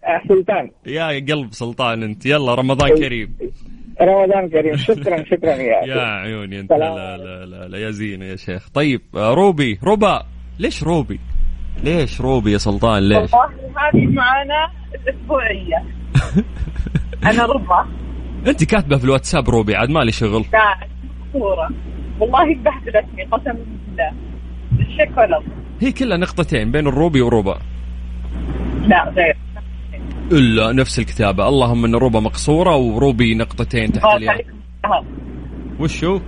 آه، 0.03 0.21
سلطان. 0.27 0.71
يا 0.85 1.07
قلب 1.33 1.53
سلطان 1.53 2.03
أنت. 2.03 2.25
يلا 2.25 2.55
رمضان 2.55 2.89
كريم. 2.97 3.35
رمضان 4.01 4.49
كريم. 4.49 4.77
شكرا 4.89 5.23
شكرا 5.23 5.51
يا 5.53 5.85
يا 5.85 6.01
عيوني 6.01 6.59
أنت. 6.59 6.71
لا 6.71 7.17
لا 7.17 7.45
لا, 7.45 7.67
لا 7.67 7.77
يا 7.77 7.91
زينة 7.91 8.25
يا 8.25 8.35
شيخ. 8.35 8.69
طيب 8.73 9.01
آه، 9.15 9.33
روبي 9.33 9.79
ربا 9.83 10.25
ليش 10.59 10.83
روبي؟ 10.83 11.19
ليش 11.83 12.21
روبي 12.21 12.51
يا 12.51 12.57
سلطان 12.57 13.03
ليش؟ 13.03 13.33
والله 13.33 13.49
هذه 13.77 14.05
معانا 14.07 14.71
الأسبوعية. 14.95 15.83
أنا 17.29 17.45
ربع 17.45 17.85
أنت 18.47 18.63
كاتبة 18.63 18.97
في 18.97 19.03
الواتساب 19.03 19.49
روبي 19.49 19.75
عاد 19.75 19.89
مالي 19.89 20.11
شغل. 20.11 20.43
قاعد 20.53 20.89
صورة 21.33 21.69
والله 22.19 22.55
بهدلتني 22.55 23.23
قسما 23.31 23.53
بالله. 23.53 24.11
الشوكولاتة 24.79 25.45
هي 25.81 25.91
كلها 25.91 26.17
نقطتين 26.17 26.71
بين 26.71 26.87
الروبي 26.87 27.21
وروبا. 27.21 27.59
لا 28.87 29.09
غير. 29.09 29.37
الا 30.31 30.71
نفس 30.71 30.99
الكتابة. 30.99 31.47
اللهم 31.49 31.85
إن 31.85 31.95
روبا 31.95 32.19
مقصورة 32.19 32.75
وروبي 32.75 33.35
نقطتين 33.35 33.91
تحت 33.91 34.05
مبارك 34.05 34.21
الياء. 34.21 34.45
وشو؟ 35.79 36.19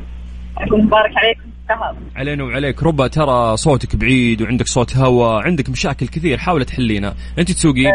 مبارك 0.71 1.11
عليكم. 1.17 1.41
الشهر 1.69 1.95
علينا 2.15 2.43
وعليك. 2.43 2.83
ربا 2.83 3.07
ترى 3.07 3.57
صوتك 3.57 3.95
بعيد 3.95 4.41
وعندك 4.41 4.67
صوت 4.67 4.97
هواء 4.97 5.41
عندك 5.41 5.69
مشاكل 5.69 6.07
كثير 6.07 6.37
حاولي 6.37 6.65
تحلينها. 6.65 7.15
أنت 7.39 7.51
تسوقين؟ 7.51 7.91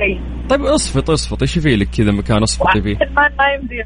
إي. 0.00 0.20
طيب 0.48 0.64
اصفط 0.64 1.10
اصفط. 1.10 1.42
إيش 1.42 1.58
في 1.58 1.76
لك 1.76 1.88
كذا 1.90 2.12
مكان 2.12 2.42
اصفطي 2.42 2.82
فيه 2.82 2.96
ما 2.96 3.28
ما 3.38 3.54
يمدي. 3.54 3.84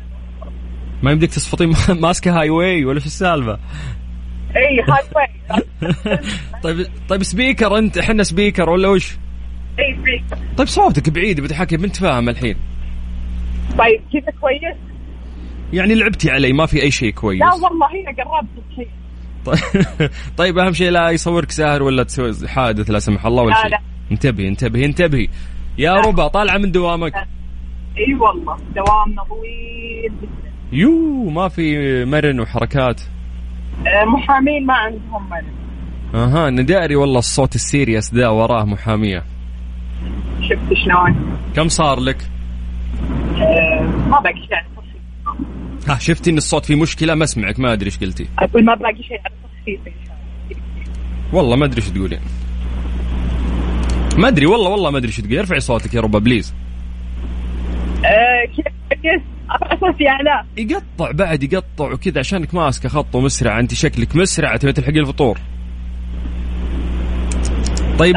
ما 1.03 1.11
يمديك 1.11 1.31
تصفطين 1.31 1.73
ماسكة 2.03 2.41
highway 2.41 2.85
ولا 2.85 3.01
شو 3.01 3.07
السالفة؟ 3.07 3.59
إي 4.57 4.81
هاي 4.81 5.05
واي 5.17 5.29
طيب 6.65 6.87
طيب 7.09 7.23
speaker 7.23 7.79
أنت. 7.79 7.99
إحنا 7.99 8.23
speaker 8.23 8.71
ولا 8.71 8.89
وش؟ 8.89 9.17
طيب 10.57 10.67
صوتك 10.69 11.11
بعيد 11.11 11.41
بتحكي 11.41 11.77
بنت 11.77 11.97
فاهم 11.97 12.29
الحين. 12.29 12.57
طيب 13.79 14.01
كذا 14.13 14.33
كويس؟ 14.41 14.77
يعني 15.73 15.95
لعبتي 15.95 16.31
علي 16.31 16.53
ما 16.53 16.67
في 16.67 16.83
أي 16.83 16.91
شيء 16.91 17.11
كويس. 17.11 17.41
لا 17.41 17.53
والله 17.55 17.87
هنا 17.87 18.25
قربت 18.25 18.75
شيء 18.77 18.89
طيب, 19.45 20.11
طيب 20.39 20.59
أهم 20.59 20.73
شيء 20.73 20.91
لا 20.91 21.11
يصورك 21.11 21.51
ساهر 21.51 21.83
ولا 21.83 22.03
تسوي 22.03 22.49
حادث 22.49 22.91
لا 22.91 22.99
سمح 22.99 23.27
الله 23.27 23.43
ولا 23.43 23.55
لا، 23.55 23.63
شيء. 23.63 23.71
لا. 23.71 23.79
انتبهي 24.13 24.49
انتبهي 24.49 24.85
انتبهي. 24.85 25.29
يا. 25.79 25.93
ربا 25.95 26.29
طالعة 26.29 26.59
من 26.59 26.73
دوامك. 26.73 27.15
إي 27.17 28.15
والله 28.15 28.57
دوامنا 28.77 29.23
طويل 29.25 30.13
جدا. 30.23 30.53
يو 30.73 31.31
ما 31.31 31.49
في 31.49 32.05
مرن 32.05 32.41
وحركات. 32.41 33.01
آه، 33.87 34.05
محامين 34.05 34.67
ما 34.67 34.75
عندهم 34.75 35.31
من 35.31 35.57
أها 36.21 36.49
أنا 36.49 36.63
داري 36.63 36.97
والله 36.97 37.19
الصوت 37.19 37.55
ال 37.55 37.62
serious 37.62 38.15
ذا 38.15 38.29
وراه 38.29 38.65
محامية. 38.65 39.25
شفت 40.43 40.75
شلون؟ 40.85 41.39
كم 41.57 41.69
صار 41.69 42.01
لك؟ 42.01 42.31
آه، 43.37 43.81
ما 44.09 44.21
باقي 44.21 44.37
شيء. 44.37 44.55
على 44.55 44.67
ها 45.89 45.99
شفتي 45.99 46.31
إن 46.31 46.37
الصوت 46.37 46.65
فيه 46.65 46.75
مشكلة؟ 46.75 47.15
ما 47.15 47.25
أسمعك 47.25 47.61
ما 47.61 47.73
أدري 47.73 47.87
إيش 47.87 47.99
قلتي. 47.99 48.29
أقول 48.39 48.65
ما 48.65 48.75
باقي 48.75 49.03
شيء 49.03 49.21
على 49.25 49.35
والله 51.33 51.57
ما 51.57 51.65
أدري 51.65 51.83
إيش 51.83 51.91
تقولين. 51.91 52.21
ما 54.19 54.29
أدري 54.29 54.47
والله 54.47 54.71
والله 54.71 54.91
ما 54.91 54.99
أدري 54.99 55.09
إيش 55.09 55.17
تقولي 55.17 55.41
ارفعي 55.41 55.61
صوتك 55.61 55.95
يا 55.95 56.01
ربا 56.01 56.19
بليز. 56.19 56.55
كيف؟ 58.57 58.67
كيف؟ 58.91 59.23
أرفع 59.51 59.77
صوتي 59.81 60.09
اعلى 60.09 60.45
يقطع 60.57 61.11
بعد 61.11 61.43
يقطع 61.43 61.93
وكذا 61.93 62.19
عشانك 62.19 62.55
ماسكة 62.55 62.89
خط 62.89 63.15
ومسرع 63.15 63.61
أنت 63.61 63.75
شكلك 63.75 64.17
مسرع 64.17 64.57
تبي 64.57 64.73
تلحقي 64.73 65.01
الفطور. 65.01 65.39
طيب. 67.99 68.17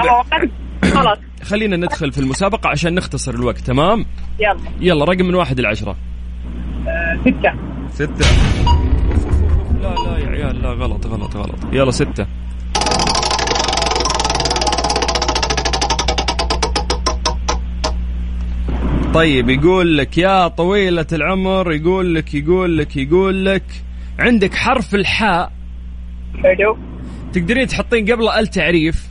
خلاص. 0.93 1.17
خلينا 1.49 1.77
ندخل 1.77 2.11
في 2.11 2.17
المسابقة 2.17 2.69
عشان 2.69 2.95
نختصر 2.95 3.33
الوقت 3.33 3.57
تمام؟ 3.59 4.05
يلا. 4.39 4.57
يلا 4.81 5.05
رقم 5.05 5.25
من 5.25 5.35
واحد 5.35 5.59
لعشرة 5.59 5.95
آه، 6.87 7.17
ستة. 7.21 7.53
ستة. 7.93 8.25
لا 9.81 9.95
لا 9.95 10.17
يا 10.17 10.27
عيال 10.29 10.61
لا 10.61 10.69
غلط 10.69 11.07
غلط 11.07 11.35
غلط. 11.35 11.59
يلا 11.73 11.91
ستة. 11.91 12.25
طيب 19.13 19.49
يقول 19.49 19.97
لك 19.97 20.17
يا 20.17 20.47
طويلة 20.47 21.05
العمر 21.13 21.71
يقول 21.71 22.15
لك 22.15 22.33
يقول 22.33 22.77
لك 22.77 22.97
يقول 22.97 23.45
لك 23.45 23.63
عندك 24.19 24.53
حرف 24.53 24.95
الحاء. 24.95 25.51
حلو. 26.43 26.77
تقدرين 27.33 27.67
تحطين 27.67 28.11
قبله 28.11 28.39
التعريف 28.39 29.07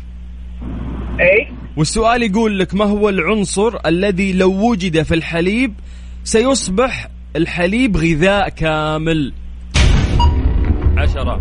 اي 1.21 1.58
والسؤال 1.79 2.23
يقول 2.23 2.59
لك 2.59 2.75
ما 2.75 2.85
هو 2.85 3.09
العنصر 3.09 3.73
الذي 3.87 4.33
لو 4.33 4.71
وجد 4.71 5.03
في 5.03 5.15
الحليب 5.15 5.75
سيصبح 6.25 7.09
الحليب 7.37 7.97
غذاء 7.97 8.49
كامل؟ 8.49 9.33
عشرة 10.97 11.41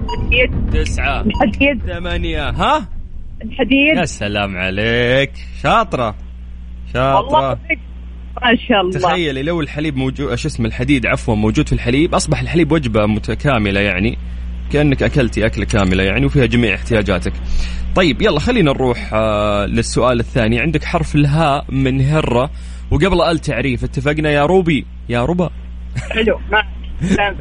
تسعة 0.73 1.21
الحديد. 1.21 1.81
ثمانية 1.87 2.49
ها؟ 2.49 2.87
الحديد. 3.43 3.97
يا 3.97 4.05
سلام 4.05 4.57
عليك. 4.57 5.31
شاطرة. 5.63 6.15
شاطرة. 6.93 7.59
ما 8.43 8.55
شاء 8.67 8.81
الله. 8.81 8.99
تخيلي 8.99 9.43
لو 9.43 9.61
الحليب 9.61 9.97
موجود 9.97 10.35
شو 10.35 10.47
اسمه 10.47 10.67
الحديد 10.67 11.05
عفوا 11.05 11.35
موجود 11.35 11.67
في 11.67 11.73
الحليب 11.73 12.15
أصبح 12.15 12.41
الحليب 12.41 12.71
وجبة 12.71 13.05
متكاملة 13.05 13.79
يعني. 13.79 14.17
كأنك 14.71 15.03
أكلتي 15.03 15.45
أكلة 15.45 15.65
كاملة 15.65 16.03
يعني 16.03 16.25
وفيها 16.25 16.45
جميع 16.45 16.75
احتياجاتك. 16.75 17.33
طيب 17.95 18.21
يلا 18.21 18.39
خلينا 18.39 18.71
نروح 18.71 19.09
آه 19.13 19.65
للسؤال 19.65 20.19
الثاني. 20.19 20.59
عندك 20.59 20.83
حرف 20.83 21.15
الهاء 21.15 21.65
من 21.69 22.01
هرة. 22.01 22.49
وقبل 22.91 23.21
آل 23.21 23.39
تعريف 23.39 23.83
اتفقنا 23.83 24.29
يا 24.29 24.45
روبي؟ 24.45 24.85
يا 25.09 25.25
ربا 25.25 25.49
حلو 26.09 26.39
معك 26.51 26.65
سلام. 27.01 27.37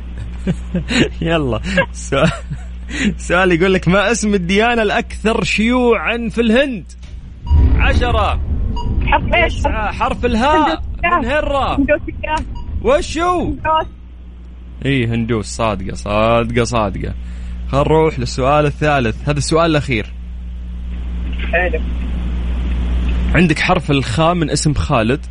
يلا. 1.21 1.61
سؤال 1.93 2.31
سؤال 3.17 3.53
يقول 3.53 3.75
لك 3.75 3.89
ما 3.89 4.13
اسم 4.13 4.35
الديانة 4.35 4.83
الأكثر 4.83 5.45
شيوعا 5.45 6.29
في 6.31 6.41
الهند؟ 6.41 6.85
عشرة. 7.79 8.41
حرف 9.07 9.35
إيش؟ 9.35 9.63
حرف 9.67 10.25
الهاء 10.25 10.83
من 11.05 11.25
هندوسية 11.25 12.35
وشو؟ 12.83 13.55
اي 14.85 15.07
هندوس. 15.07 15.47
صادقة 15.47 15.95
صادقة 15.95 16.65
صادقة. 16.65 17.15
خل 17.69 17.79
نروح 17.79 18.19
للسؤال 18.19 18.67
الثالث. 18.67 19.29
هذا 19.29 19.39
السؤال 19.39 19.71
الأخير. 19.71 20.07
حلو. 21.53 21.81
عندك 23.35 23.59
حرف 23.59 23.91
الخاء 23.91 24.35
من 24.35 24.51
اسم 24.51 24.75
خالد؟ 24.75 25.27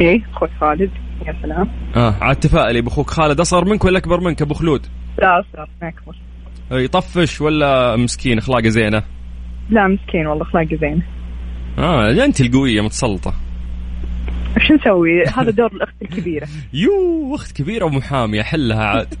إيه 0.00 0.22
أخوي 0.32 0.48
خالد. 0.60 0.90
يا 1.26 1.36
سلام. 1.42 1.68
آه 1.96 2.14
عاد 2.20 2.36
تفائلي 2.36 2.80
باخوك 2.80 3.10
خالد 3.10 3.40
أصغر 3.40 3.64
منك 3.64 3.84
ولا 3.84 3.98
أكبر 3.98 4.20
منك 4.20 4.42
أبو 4.42 4.54
خلود؟ 4.54 4.86
لا 5.18 5.44
ما 5.82 5.88
أكبر. 5.88 6.16
يطفش 6.72 7.40
ولا 7.40 7.96
مسكين؟ 7.96 8.38
أخلاقه 8.38 8.68
زينة؟ 8.68 9.02
لا 9.70 9.88
مسكين 9.88 10.26
والله 10.26 10.42
أخلاقه 10.42 10.76
زين 10.80 11.02
آه 11.78 12.24
انت 12.24 12.40
القويه 12.40 12.80
متسلطة. 12.80 13.34
شو 14.58 14.74
نسوي؟ 14.74 15.24
هذا 15.24 15.50
دور 15.50 15.72
الأخت 15.72 15.94
الكبيرة. 16.02 16.48
يو 16.72 17.34
أخت 17.34 17.56
كبيرة 17.56 17.84
ومحاميه 17.84 18.42
حلها 18.42 18.84
عاد. 18.84 19.14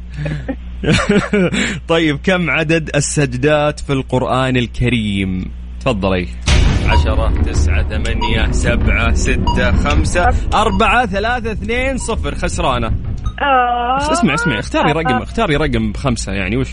طيب 1.88 2.18
كم 2.22 2.50
عدد 2.50 2.90
السجدات 2.96 3.80
في 3.80 3.92
القرآن 3.92 4.56
الكريم؟ 4.56 5.50
تفضلي. 5.80 6.28
عشرة 6.86 7.42
تسعة 7.42 7.88
ثمانية 7.88 8.50
سبعة 8.50 9.14
ستة 9.14 9.72
خمسة 9.72 10.28
أربعة 10.54 11.06
ثلاثة 11.06 11.52
اثنين 11.52 11.98
صفر. 11.98 12.34
خسرانة. 12.34 12.86
آه. 13.42 14.12
اسمع 14.12 14.34
اسمع 14.34 14.58
اختاري 14.58 14.92
رقم 14.92 15.22
اختاري 15.22 15.56
رقم 15.56 15.92
بخمسة 15.92 16.32
يعني 16.32 16.56
وش؟ 16.56 16.70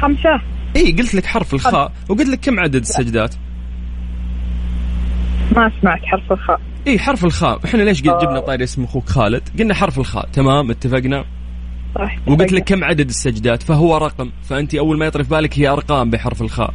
خمسة. 0.00 0.40
إي 0.76 0.92
قلت 0.92 1.14
لك 1.14 1.26
حرف 1.26 1.54
الخاء. 1.54 1.92
وقلت 2.08 2.28
لك 2.28 2.40
كم 2.40 2.60
عدد 2.60 2.74
السجدات؟ 2.74 3.34
ما 5.56 5.70
سمعت 5.80 6.04
حرف 6.04 6.32
الخاء. 6.32 6.60
اي 6.86 6.98
حرف 6.98 7.24
الخاء. 7.24 7.60
إحنا 7.64 7.82
ليش 7.82 8.02
قلت 8.02 8.22
جبنا 8.22 8.40
طاري 8.40 8.64
اسم 8.64 8.84
أخوك 8.84 9.08
خالد؟ 9.08 9.42
قلنا 9.58 9.74
حرف 9.74 9.98
الخاء. 9.98 10.28
تمام 10.32 10.70
اتفقنا؟ 10.70 11.24
صح 11.94 12.18
وقلت 12.26 12.52
لك 12.52 12.64
كم 12.64 12.84
عدد 12.84 13.08
السجدات 13.08 13.62
فهو 13.62 13.96
رقم. 13.96 14.30
فأنت 14.42 14.74
أول 14.74 14.98
ما 14.98 15.06
يطري 15.06 15.24
في 15.24 15.30
بالك 15.30 15.58
هي 15.58 15.68
أرقام 15.68 16.10
بحرف 16.10 16.42
الخاء. 16.42 16.74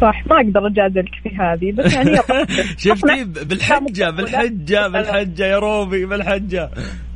صح 0.00 0.26
ما 0.26 0.36
أقدر 0.36 0.66
أجادلك 0.66 1.14
في 1.22 1.28
هذه 1.28 1.72
بس 1.72 1.94
يعني. 1.94 2.18
شفتي؟ 2.84 3.24
بالحجة 3.24 4.10
بالحجة 4.10 4.88
بالحجة 4.88 5.46
يا 5.46 5.58
روبي 5.58 6.06
بالحجة. 6.06 6.70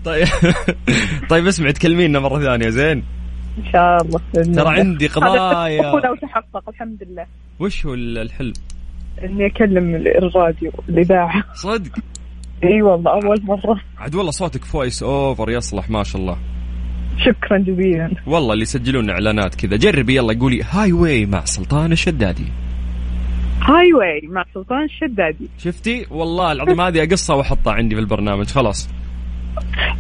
طيب. 0.05 0.27
طيب 1.31 1.47
اسمع 1.47 1.71
تكلمينا 1.71 2.21
مرة 2.21 2.41
ثانية 2.41 2.69
زين؟ 2.69 3.05
إن 3.59 3.73
شاء 3.73 4.03
الله. 4.03 4.21
ترى. 4.55 4.79
عندي 4.81 5.07
قضايا. 5.07 5.93
تحقق 6.23 6.69
الحمد 6.69 7.03
لله. 7.11 7.27
وش 7.61 7.87
هو 7.87 7.95
الحلم؟ 7.95 8.53
إني 9.25 9.47
أكلم 9.47 9.95
الراديو 9.95 10.73
الإذاعة. 10.89 11.45
صدق؟ 11.55 11.99
إي 12.65 12.83
والله 12.83 13.11
أول 13.11 13.43
مرة. 13.43 13.81
عاد 13.99 14.15
والله 14.15 14.31
صوتك 14.31 14.65
voice 14.65 15.03
over 15.03 15.51
يصلح 15.51 15.91
ما 15.91 16.03
شاء 16.03 16.23
الله. 16.23 16.37
شكرا 17.19 17.59
جزيلا. 17.59 18.11
والله 18.27 18.53
اللي 18.53 18.63
يسجلون 18.63 19.11
إعلانات 19.11 19.55
كذا 19.55 19.77
جربي 19.77 20.17
يلا 20.17 20.39
قولي 20.39 20.63
Highway 20.71 21.27
مع 21.27 21.45
سلطان 21.45 21.93
الشدادي. 21.93 22.47
Highway 23.63 24.29
مع 24.29 24.45
سلطان 24.55 24.85
الشدادي. 24.85 25.49
شفتي؟ 25.59 26.07
والله 26.11 26.53
العظيم 26.53 26.81
هذه 26.81 27.03
أقصها 27.03 27.37
وأحطها 27.37 27.73
عندي 27.73 27.95
في 27.95 28.01
البرنامج 28.01 28.47
خلاص. 28.47 28.91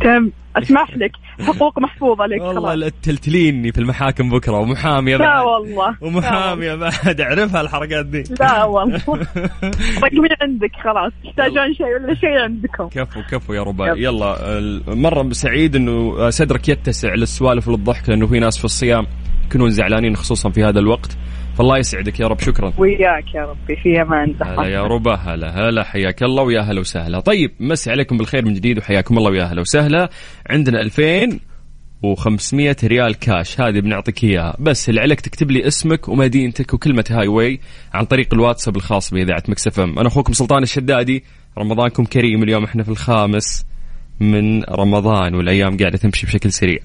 تمام 0.00 0.32
أسمح 0.56 0.96
لك. 0.96 1.12
حقوق 1.42 1.78
محفوظة 1.78 2.26
لك 2.26 2.40
والله 2.40 2.60
خلاص. 2.60 2.78
لا 2.78 2.92
تلتليني 3.02 3.72
في 3.72 3.78
المحاكم 3.78 4.30
بكرة 4.30 4.58
ومحاميه 4.58 5.16
لا 5.16 5.24
بعد. 5.24 5.44
والله 5.44 5.96
ومحاميه 6.00 6.74
بعد. 6.74 7.20
اعرفها 7.20 7.60
الحركات 7.60 8.06
دي. 8.06 8.24
لا 8.40 8.64
والله. 8.64 9.00
رقمي 10.04 10.28
عندك؟ 10.40 10.70
خلاص 10.84 11.12
تحتاجون 11.24 11.74
شيء 11.74 11.86
ولا 11.86 12.14
شيء 12.14 12.38
عندكم؟ 12.38 12.88
كفو 12.88 13.20
كفو 13.30 13.52
يا 13.52 13.62
ربا 13.62 13.86
يلا. 13.86 14.36
مرة 14.88 15.32
سعيد 15.32 15.76
إنه 15.76 16.30
صدرك 16.30 16.68
يتسع 16.68 17.14
للسوالف 17.14 17.68
وللضحك 17.68 18.08
لأنه 18.08 18.26
في 18.26 18.38
ناس 18.40 18.58
في 18.58 18.64
الصيام 18.64 19.06
يكونون 19.46 19.70
زعلانين 19.70 20.16
خصوصا 20.16 20.50
في 20.50 20.64
هذا 20.64 20.78
الوقت. 20.78 21.16
فالله 21.58 21.78
يسعدك 21.78 22.20
يا 22.20 22.26
رب 22.26 22.40
شكرا. 22.40 22.72
وياك 22.78 23.34
يا 23.34 23.42
ربي 23.42 23.76
في 23.76 24.02
أمان. 24.02 24.34
هلا 24.42 24.68
يا 24.68 24.82
ربا 24.82 25.14
هلا 25.14 25.68
هلا 25.68 25.84
حياك 25.84 26.22
الله 26.22 26.42
ويا 26.42 26.60
هلا 26.60 26.80
وسهلا. 26.80 27.20
طيب 27.20 27.52
مسي 27.60 27.90
عليكم 27.90 28.18
بالخير 28.18 28.44
من 28.44 28.54
جديد 28.54 28.78
وحياكم 28.78 29.18
الله 29.18 29.30
ويا 29.30 29.44
هلا 29.44 29.60
وسهلا. 29.60 30.10
عندنا 30.50 30.80
2500 30.80 32.76
ريال 32.84 33.18
كاش 33.18 33.60
هذه 33.60 33.80
بنعطيك 33.80 34.24
إياها. 34.24 34.56
بس 34.58 34.88
اللي 34.88 35.00
عليك 35.00 35.20
تكتب 35.20 35.50
لي 35.50 35.66
اسمك 35.66 36.08
ومدينتك 36.08 36.74
وكلمة 36.74 37.04
Highway 37.10 37.60
عن 37.94 38.04
طريق 38.04 38.34
الواتساب 38.34 38.76
الخاص 38.76 39.14
بإذاعة 39.14 39.42
Mix 39.48 39.66
FM. 39.66 39.98
أنا 39.98 40.08
أخوكم 40.08 40.32
سلطان 40.32 40.62
الشدادي. 40.62 41.24
رمضانكم 41.58 42.04
كريم 42.04 42.42
اليوم 42.42 42.64
إحنا 42.64 42.82
في 42.82 42.88
الخامس 42.88 43.66
من 44.20 44.62
رمضان 44.64 45.34
والأيام 45.34 45.76
قاعدة 45.76 45.98
تمشي 45.98 46.26
بشكل 46.26 46.52
سريع. 46.52 46.78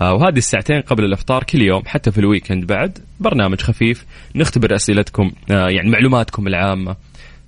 وهذه 0.00 0.36
الساعتين 0.36 0.80
قبل 0.80 1.04
الإفطار 1.04 1.44
كل 1.44 1.62
يوم 1.62 1.82
حتى 1.86 2.10
في 2.10 2.18
ال 2.18 2.24
weekend 2.24 2.66
بعد 2.66 2.98
برنامج 3.20 3.60
خفيف. 3.60 4.04
نختبر 4.34 4.74
أسئلتكم 4.74 5.30
آه، 5.50 5.68
يعني 5.68 5.90
معلوماتكم 5.90 6.46
العامة. 6.46 6.96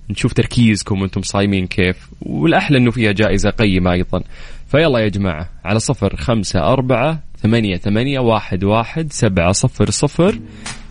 نشوف 0.09 0.33
تركيزكم 0.33 1.01
وأنتم 1.01 1.21
صايمين 1.21 1.67
كيف. 1.67 1.97
والأحلى 2.21 2.77
إنه 2.77 2.91
فيها 2.91 3.11
جائزة 3.11 3.49
قيمة 3.49 3.91
أيضا. 3.91 4.23
فيلا 4.71 4.99
يا 4.99 5.07
جماعة 5.07 5.49
على 5.65 5.79
صفر 5.79 6.15
خمسة 6.15 6.59
أربعة 6.59 7.19
ثمانية 7.43 7.77
ثمانية 7.77 8.19
واحد 8.19 8.63
واحد 8.63 9.13
سبعة 9.13 9.51
صفر 9.51 9.89
صفر. 9.89 10.39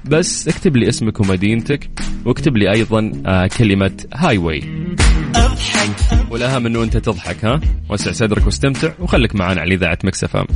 بس 0.05 0.49
اكتب 0.49 0.77
لي 0.77 0.89
اسمك 0.89 1.21
ومدينتك 1.21 1.91
واكتب 2.25 2.57
لي 2.57 2.73
أيضا 2.73 3.13
آه 3.27 3.47
كلمة 3.59 4.05
Highway 4.15 4.61
والأهم 6.31 6.67
إنه 6.67 6.83
أنت 6.83 6.97
تضحك 6.97 7.45
ها؟ 7.45 7.61
وسع 7.91 8.13
صدرك 8.13 8.47
واستمتع 8.47 8.93
وخليك 8.99 9.35
معنا 9.35 9.61
على 9.61 9.75
إذاعة 9.75 9.99
Mix 10.05 10.37
FM. 10.37 10.47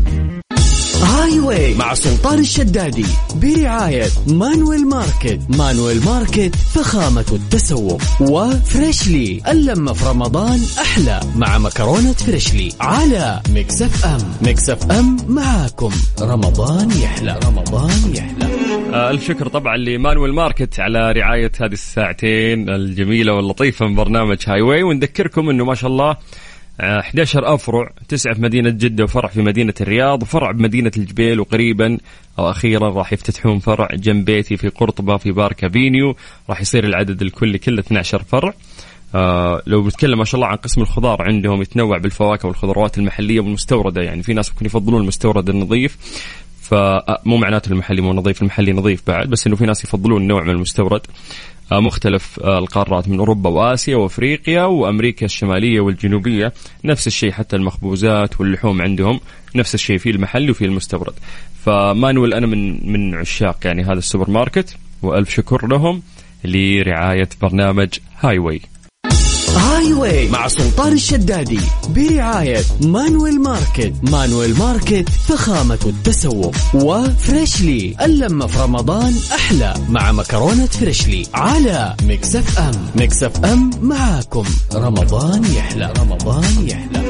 Highway 1.03 1.75
مع 1.75 1.95
سلطان 1.95 2.39
الشدادي 2.39 3.07
برعاية 3.35 4.07
مانويل 4.27 4.89
ماركت. 4.89 5.41
مانويل 5.49 6.05
ماركت 6.05 6.55
فخامة 6.57 7.25
التسوق. 7.33 8.03
وفريشلي 8.21 9.43
اللمة 9.49 9.93
في 9.93 10.09
رمضان 10.09 10.61
أحلى 10.81 11.21
مع 11.37 11.59
مكرونة 11.59 12.13
فريشلي 12.13 12.73
على 12.81 13.41
مكسف 13.55 14.05
أم. 14.05 14.19
Mix 14.43 14.91
FM 14.93 15.17
معاكم. 15.29 15.91
رمضان 16.21 16.91
يحلى. 16.91 17.41
رمضان 17.45 18.15
يحلى. 18.15 18.45
آه، 18.95 19.11
ألف 19.11 19.27
شكر 19.29 19.49
طبعا 19.49 19.77
لمانويل 19.77 20.33
ماركت 20.33 20.81
على 20.81 21.13
رعاية 21.13 21.53
هذه 21.61 21.73
الساعتين 21.73 22.69
الجميلة 22.69 23.33
واللطيفة 23.33 23.87
من 23.87 23.95
برنامج 23.95 24.39
Highway. 24.47 24.83
ونذكركم 24.83 25.51
أنه 25.51 25.65
ما 25.65 25.75
شاء 25.75 25.91
الله 25.91 26.17
11 26.81 27.55
أفرع 27.55 27.91
تسعة 28.09 28.35
في 28.35 28.43
مدينة 28.43 28.71
جدة 28.71 29.05
وفرع 29.05 29.29
في 29.29 29.43
مدينة 29.43 29.75
الرياض 29.81 30.23
وفرع 30.23 30.51
بمدينة 30.51 30.91
الجبيل 30.97 31.41
وقريبا 31.41 31.99
أو 32.39 32.51
أخيرا 32.51 32.89
راح 32.89 33.13
يفتتحون 33.13 33.59
فرع 33.59 33.89
جنب 33.95 34.25
بيتي 34.25 34.57
في 34.57 34.69
قرطبة 34.69 35.17
في 35.17 35.33
Park 35.33 35.65
Avenue. 35.65 36.17
راح 36.51 36.61
يصير 36.61 36.85
العدد 36.85 37.23
الكلي 37.23 37.59
كله 37.59 37.81
12 37.81 38.23
فرع. 38.23 38.55
آه 39.15 39.63
لو 39.67 39.83
بنتكلم 39.83 40.19
ما 40.19 40.25
شاء 40.25 40.35
الله 40.35 40.47
عن 40.47 40.57
قسم 40.57 40.81
الخضار 40.81 41.23
عندهم 41.23 41.63
يتنوع 41.63 41.99
بالفواكه 41.99 42.49
والخضروات 42.49 42.99
المحلية 42.99 43.41
والمستوردة 43.41 44.03
يعني 44.03 44.23
في 44.23 44.35
ناس 44.35 44.51
ممكن 44.51 44.67
يفضلون 44.67 45.03
المستورد 45.03 45.49
النظيف. 45.49 45.99
فمو 46.63 47.37
معناته 47.37 47.73
المحلي 47.73 48.01
مو 48.03 48.13
نظيف 48.13 48.43
المحلي 48.43 48.73
نظيف 48.73 49.03
بعد 49.07 49.31
بس 49.31 49.47
إنه 49.47 49.57
في 49.57 49.67
ناس 49.67 49.85
يفضلون 49.85 50.27
نوع 50.27 50.43
من 50.43 50.51
المستورد. 50.51 51.01
آه، 51.01 51.60
مختلف 51.73 52.41
آه، 52.41 52.59
القارات 52.59 53.09
من 53.09 53.19
أوروبا 53.19 53.51
وآسيا 53.51 53.97
وأفريقيا 53.97 54.65
وأمريكا 54.65 55.27
الشمالية 55.27 55.81
والجنوبية. 55.81 56.53
نفس 56.85 57.07
الشيء 57.07 57.33
حتى 57.33 57.57
المخبوزات 57.57 58.41
واللحوم 58.41 58.83
عندهم 58.83 59.21
نفس 59.55 59.75
الشيء 59.75 59.99
في 59.99 60.11
المحلي 60.11 60.51
وفي 60.51 60.65
المستورد. 60.65 61.15
فمانويل 61.65 62.35
أنا 62.35 62.47
من 62.47 62.93
من 62.93 63.15
عشاق 63.15 63.59
يعني 63.65 63.83
هذا 63.83 63.99
السوبر 63.99 64.31
ماركت 64.31 64.77
وألف 65.03 65.31
شكر 65.31 65.67
لهم 65.67 66.03
لرعاية 66.45 67.29
برنامج 67.43 67.89
هاي 68.21 68.39
واي 68.39 68.61
Highway 69.57 70.29
مع 70.29 70.49
سلطان 70.49 70.93
الشدادي 70.93 71.61
برعاية 71.89 72.63
مانويل 72.81 73.41
ماركت. 73.41 73.93
مانويل 74.03 74.59
ماركت 74.59 75.09
فخامة 75.09 75.79
التسوق. 75.87 76.55
وفريشلي 76.75 77.97
اللمة 78.05 78.47
في 78.47 78.61
رمضان 78.61 79.15
أحلى 79.35 79.75
مع 79.89 80.13
مكرونة 80.13 80.67
فريشلي 80.67 81.27
على 81.35 81.97
مكسف 82.03 82.59
أم. 82.59 82.71
Mix 82.97 83.45
FM 83.45 83.71
معاكم. 83.83 84.45
رمضان 84.75 85.45
يحلى. 85.45 85.93
رمضان 85.99 86.69
يحلى. 86.69 87.01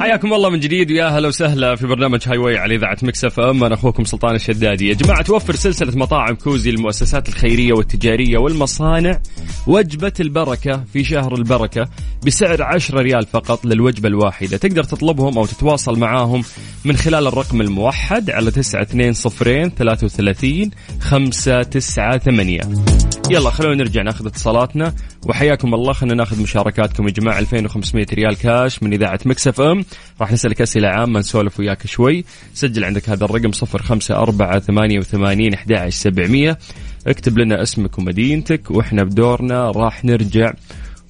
حياكم 0.00 0.32
الله 0.32 0.50
من 0.50 0.60
جديد 0.60 0.90
ويا 0.90 1.06
هلا 1.06 1.28
وسهلا 1.28 1.76
في 1.76 1.86
برنامج 1.86 2.20
Highway 2.26 2.58
على 2.58 2.74
إذاعة 2.74 2.96
Mix 3.02 3.40
FM 3.40 3.64
أنا 3.64 3.74
أخوكم 3.74 4.04
سلطان 4.04 4.34
الشدادي. 4.34 4.88
يا 4.88 4.94
جماعة 4.94 5.22
توفر 5.22 5.54
سلسلة 5.54 5.98
مطاعم 5.98 6.34
كوزي 6.34 6.70
للمؤسسات 6.70 7.28
الخيرية 7.28 7.72
والتجارية 7.72 8.38
والمصانع. 8.38 9.20
وجبة 9.66 10.12
البركة 10.20 10.84
في 10.92 11.04
شهر 11.04 11.34
البركة 11.34 11.88
بسعر 12.26 12.62
10 12.62 13.00
ريال 13.00 13.26
فقط 13.26 13.64
للوجبة 13.64 14.08
الواحدة. 14.08 14.56
تقدر 14.56 14.84
تطلبهم 14.84 15.38
أو 15.38 15.46
تتواصل 15.46 15.98
معاهم 15.98 16.44
من 16.84 16.96
خلال 16.96 17.26
الرقم 17.26 17.60
الموحد 17.60 18.30
على 18.30 18.50
920 18.50 19.70
33 19.70 20.70
598 21.00 22.84
يلا 23.30 23.50
خلونا 23.50 23.74
نرجع 23.74 24.02
ناخذ 24.02 24.26
اتصالاتنا. 24.26 24.94
وحياكم 25.26 25.74
الله 25.74 25.92
خلينا 25.92 26.14
ناخذ 26.14 26.42
مشاركاتكم 26.42 27.08
يا 27.08 27.12
جماعة. 27.12 27.38
2500 27.38 28.06
ريال 28.14 28.36
كاش 28.36 28.82
من 28.82 28.92
إذاعة 28.92 29.20
Mix 29.24 29.60
FM 29.60 29.84
راح 30.20 30.32
نسألك 30.32 30.60
أسئلة 30.60 30.88
عامة 30.88 31.18
نسولف 31.18 31.60
وياك 31.60 31.86
شوي. 31.86 32.24
سجل 32.54 32.84
عندك 32.84 33.08
هذا 33.08 33.24
الرقم 33.24 33.50
054 33.50 34.60
88 34.60 35.54
11700 35.54 36.58
اكتب 37.06 37.38
لنا 37.38 37.62
اسمك 37.62 37.98
ومدينتك 37.98 38.70
وإحنا 38.70 39.04
بدورنا 39.04 39.70
راح 39.70 40.04
نرجع 40.04 40.52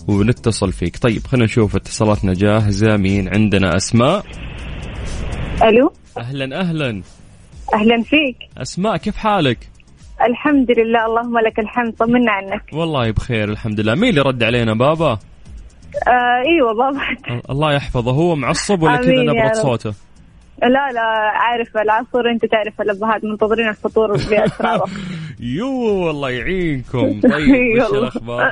ونتصل 0.08 0.72
فيك. 0.72 0.96
طيب 0.96 1.26
خلينا 1.26 1.44
نشوف 1.44 1.76
اتصالاتنا 1.76 2.34
جاهزة. 2.34 2.96
مين 2.96 3.28
عندنا 3.28 3.76
أسماء؟ 3.76 4.24
ألو؟ 5.62 5.92
أهلا 6.18 6.60
أهلا. 6.60 7.02
أهلا 7.74 8.02
فيك. 8.02 8.36
أسماء 8.58 8.96
كيف 8.96 9.16
حالك؟ 9.16 9.58
الحمد 10.30 10.70
لله 10.70 11.06
اللهم 11.06 11.38
لك 11.38 11.58
الحمد 11.58 11.92
طمنا 11.92 12.32
عنك. 12.32 12.62
والله 12.72 13.10
بخير 13.10 13.48
الحمد 13.48 13.80
لله. 13.80 13.94
مين 13.94 14.10
اللي 14.10 14.20
رد 14.20 14.42
علينا 14.42 14.74
بابا؟ 14.74 15.18
آه 16.08 16.42
أيوه 16.46 16.74
بابا 16.74 17.00
الله 17.52 17.72
يحفظه 17.72 18.10
هو 18.12 18.36
معصب 18.36 18.82
ولا 18.82 18.96
كذا 18.96 19.22
نبرة. 19.22 19.52
صوته؟ 19.52 19.94
لا 20.62 20.68
لا 20.92 21.00
عارف 21.34 21.76
العصر 21.76 22.28
أنت 22.34 22.44
تعرف 22.46 22.80
الأبهات 22.80 23.24
منتظرين 23.24 23.68
الفطور 23.68 24.12
باسرار 24.12 24.90
يو 25.40 25.70
والله 26.06 26.30
يعينكم. 26.30 27.20
طيب 27.20 27.82
وش. 27.82 27.92
الأخبار؟ 27.98 28.50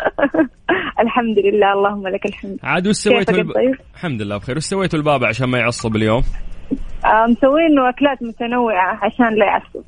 الحمد 1.01 1.39
لله 1.39 1.73
اللهم 1.73 2.09
لك 2.09 2.27
الحمد. 2.27 2.59
عاد 2.63 2.87
وش 2.89 2.95
سويتوا 2.97 3.35
الب... 3.35 3.53
طيب؟ 3.53 3.75
الحمد 3.95 4.23
لله 4.23 4.37
بخير. 4.37 4.57
وش 4.57 4.63
سويتوا 4.63 4.99
البابا 4.99 5.27
عشان 5.29 5.49
ما 5.49 5.59
يعصب 5.59 5.97
اليوم؟ 5.97 6.23
آه 7.05 7.27
مسوين 7.31 7.75
له 7.77 7.89
أكلات 7.89 8.23
متنوعة 8.23 8.99
عشان 9.03 9.35
لا 9.39 9.47
يعصب. 9.47 9.83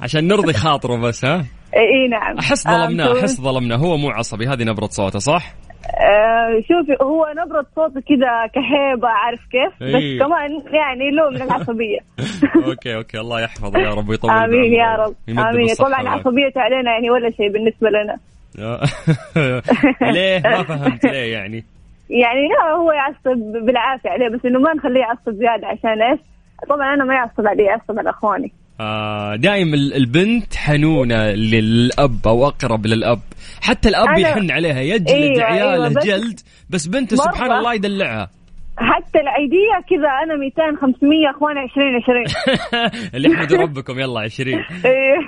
عشان 0.00 0.28
نرضي 0.28 0.52
خاطره 0.52 0.96
بس 0.96 1.24
ها؟ 1.24 1.44
إي 1.76 2.08
نعم. 2.10 2.38
أحس 2.38 2.66
آه، 2.66 2.70
ظلمناه 2.86 3.04
مسوين- 3.06 3.18
أحس 3.20 3.40
ظلمناه. 3.40 3.76
هو 3.76 3.96
مو 3.96 4.10
عصبي 4.10 4.46
هذه 4.46 4.62
نبرة 4.64 4.86
صوته 4.86 5.18
صح؟ 5.18 5.54
آه 5.86 6.60
شوفي 6.68 7.04
هو 7.04 7.26
نبرة 7.36 7.66
صوته 7.76 8.00
كذا 8.00 8.46
كهيبة 8.54 9.08
عارف 9.08 9.40
كيف؟ 9.50 9.82
بس 9.82 10.02
إيه. 10.02 10.18
كمان 10.18 10.50
يعني 10.72 11.10
له 11.10 11.30
من 11.30 11.42
العصبية. 11.42 11.98
okay 12.66 12.96
okay 12.96 13.20
الله 13.20 13.40
يحفظه 13.40 13.78
يا 13.80 13.90
رب 13.94 14.08
ويطول 14.08 14.30
آمين 14.30 14.72
يا. 14.72 14.96
رب. 14.96 15.14
بالصحة 15.26 15.88
طبعا. 15.88 16.08
عصبيته 16.08 16.60
علينا 16.60 16.90
يعني 16.90 17.10
ولا 17.10 17.30
شيء 17.30 17.48
بالنسبة 17.52 17.88
لنا. 17.90 18.18
ليه؟ 20.12 20.40
ما 20.44 20.62
فهمت 20.62 21.04
ليه 21.04 21.32
يعني؟ 21.32 21.64
يعني 22.10 22.48
لا 22.48 22.72
هو 22.76 22.92
يعصب 22.92 23.38
بالعافية 23.66 24.10
عليه 24.10 24.28
بس 24.28 24.46
إنه 24.46 24.58
ما 24.60 24.74
نخليه 24.74 25.00
يعصب 25.00 25.32
زيادة 25.32 25.66
عشان 25.66 26.02
إيش؟ 26.02 26.20
طبعا 26.68 26.94
أنا 26.94 27.04
ما 27.04 27.14
يعصب 27.14 27.46
علي 27.46 27.62
يعصب 27.62 27.98
على 27.98 28.10
إخواني. 28.10 28.52
آه 28.82 29.36
دائما 29.36 29.74
البنت 29.76 30.54
حنونة 30.54 31.30
للأب 31.30 32.18
أو 32.26 32.46
أقرب 32.46 32.86
للأب. 32.86 33.20
حتى 33.60 33.88
الأب 33.88 34.18
يحن 34.18 34.50
عليها 34.50 34.80
يجلد 34.80 35.08
أيوة، 35.10 35.42
عياله 35.44 35.72
أيوة، 35.72 35.88
بس- 35.88 36.04
جلد 36.06 36.40
بس 36.70 36.86
بنته. 36.86 37.16
سبحان 37.16 37.52
الله 37.52 37.74
يدلعها. 37.74 38.30
حتى 38.78 39.20
العيدية 39.20 39.72
كذا 39.90 40.08
أنا 40.24 40.36
200 40.36 40.76
500 40.80 41.30
أخواني 41.30 41.60
20 41.60 41.96
20 41.96 42.24
اللي 43.14 43.34
احمدوا 43.34 43.58
ربكم 43.58 43.98
يلا 43.98 44.20
عشرين. 44.20 44.58
إيه. 44.84 45.18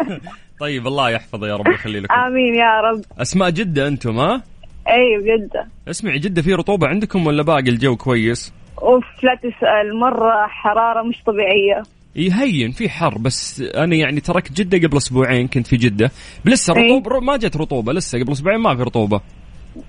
طيب 0.60 0.86
الله 0.86 1.10
يحفظه 1.10 1.48
يا 1.48 1.56
رب 1.56 1.68
يخلي 1.68 2.00
لكم. 2.00 2.14
آمين 2.14 2.54
يا 2.54 2.80
رب. 2.80 3.00
أسماء 3.20 3.50
جدة 3.50 3.88
أنتم 3.88 4.18
ها؟ 4.18 4.42
أي 4.88 5.18
بجد 5.22 5.50
اسمعي 5.88 6.18
جدة 6.18 6.42
في 6.42 6.54
رطوبة 6.54 6.86
عندكم 6.86 7.26
ولا 7.26 7.42
باقي 7.42 7.60
الجو 7.70 7.96
كويس؟ 7.96 8.52
أوف 8.82 9.04
لا 9.22 9.34
تسأل 9.34 9.98
مرة 10.00 10.46
حرارة 10.46 11.02
مش 11.02 11.16
طبيعية. 11.26 11.82
يهين 12.16 12.70
في 12.70 12.88
حر 12.88 13.18
بس 13.18 13.60
أنا 13.60 13.96
يعني 13.96 14.20
تركت 14.20 14.52
جدة 14.52 14.88
قبل 14.88 14.96
أسبوعين 14.96 15.48
كنت 15.48 15.66
في 15.66 15.76
جدة. 15.76 16.10
لسه 16.44 16.76
إيه. 16.76 16.84
رطوبة 16.84 17.20
ما 17.20 17.36
جت 17.36 17.56
رطوبة 17.56 17.92
لسه 17.92 18.18
قبل 18.20 18.32
أسبوعين 18.32 18.60
ما 18.60 18.76
في 18.76 18.82
رطوبة. 18.82 19.20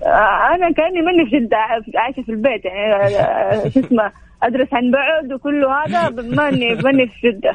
آه، 0.02 0.54
أنا 0.54 0.72
كأني 0.72 1.00
مني 1.02 1.30
في 1.30 1.46
جدة 1.46 1.56
عايشة 1.96 2.22
في 2.22 2.32
البيت 2.32 2.64
يعني 2.64 3.16
آه، 3.16 3.68
شو 3.68 3.80
اسمه 3.80 4.12
أدرس 4.42 4.68
عن 4.72 4.90
بعد 4.90 5.32
وكله 5.32 5.84
هذا 5.84 6.08
ماني 6.22 6.74
ماني 6.74 7.06
في 7.06 7.28
جدة. 7.28 7.52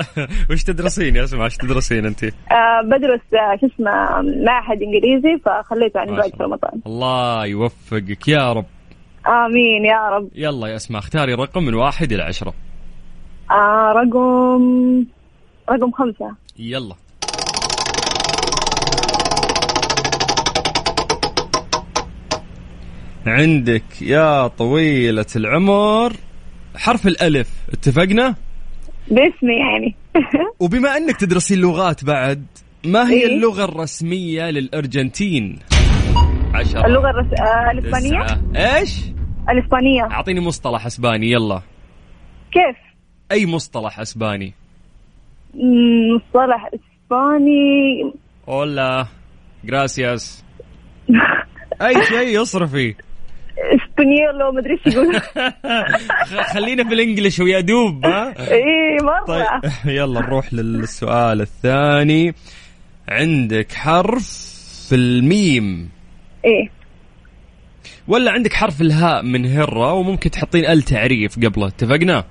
وش 0.50 0.62
تدرسين 0.62 1.16
يا 1.16 1.24
اسماء 1.24 1.46
وش 1.46 1.56
تدرسين 1.56 2.06
انت؟ 2.06 2.24
آه، 2.24 2.30
بدرس 2.84 3.20
آه، 3.34 3.56
شو 3.60 3.66
اسمه 3.66 4.22
معهد 4.44 4.82
إنجليزي 4.82 5.38
فخليته 5.44 6.00
عن 6.00 6.06
بعد 6.06 6.30
في 6.30 6.42
رمضان. 6.42 6.80
الله 6.86 7.46
يوفقك 7.46 8.28
يا 8.28 8.52
رب. 8.52 8.66
آمين 9.26 9.84
يا 9.84 10.08
رب. 10.08 10.28
يلا 10.34 10.68
يا 10.68 10.76
أسماء 10.76 10.98
اختاري 10.98 11.34
رقم 11.34 11.62
من 11.64 11.74
واحد 11.74 12.12
إلى 12.12 12.22
عشرة. 12.22 12.54
آه 13.50 13.92
رقم 13.92 15.04
رقم 15.70 15.90
خمسة 15.90 16.34
يلا 16.58 16.94
عندك 23.26 24.02
يا 24.02 24.46
طويلة 24.46 25.26
العمر 25.36 26.12
حرف 26.76 27.06
الألف 27.06 27.50
اتفقنا؟ 27.72 28.34
باسمي 29.08 29.56
يعني 29.58 29.94
وبما 30.60 30.96
أنك 30.96 31.16
تدرسين 31.16 31.58
لغات 31.58 32.04
بعد 32.04 32.46
ما 32.84 33.10
هي 33.10 33.20
إيه؟ 33.20 33.26
اللغة 33.26 33.64
الرسمية 33.64 34.50
للأرجنتين؟ 34.50 35.58
عشرة 36.54 36.86
اللغة 36.86 37.10
الرس... 37.10 37.40
آه 37.40 37.70
الإسبانية 37.70 38.26
إيش؟ 38.56 39.00
الإسبانية 39.48 40.02
أعطيني 40.02 40.40
مصطلح 40.40 40.86
أسباني 40.86 41.30
يلا 41.30 41.60
كيف؟ 42.52 42.93
أي 43.34 43.46
مصطلح 43.46 44.00
أسباني؟ 44.00 44.54
مصطلح 46.14 46.70
إسباني. 46.74 48.12
هولا 48.48 49.06
جراسياس 49.64 50.44
أي 51.82 52.04
شيء 52.04 52.42
اصرفي 52.42 52.94
إسبانيولو 53.58 54.52
مدري 54.52 54.72
إيش 54.86 54.94
يقول. 54.94 55.20
خلينا 56.54 56.88
في 56.88 56.94
الانجليش 56.94 57.40
ويا 57.40 57.60
دوب 57.60 58.06
ها؟ 58.06 58.34
إيه 58.52 59.02
مرة. 59.02 59.24
طيب 59.26 59.46
يلا 59.96 60.20
نروح 60.20 60.54
للسؤال 60.54 61.40
الثاني. 61.40 62.34
عندك 63.08 63.72
حرف 63.72 64.88
الميم. 64.92 65.88
إيه. 66.44 66.68
ولا 68.08 68.30
عندك 68.30 68.52
حرف 68.52 68.80
الهاء 68.80 69.22
من 69.22 69.46
هرة 69.46 69.92
وممكن 69.92 70.30
تحطين 70.30 70.66
ال 70.66 70.82
تعريف 70.82 71.36
قبله. 71.38 71.66
اتفقنا؟ 71.66 72.24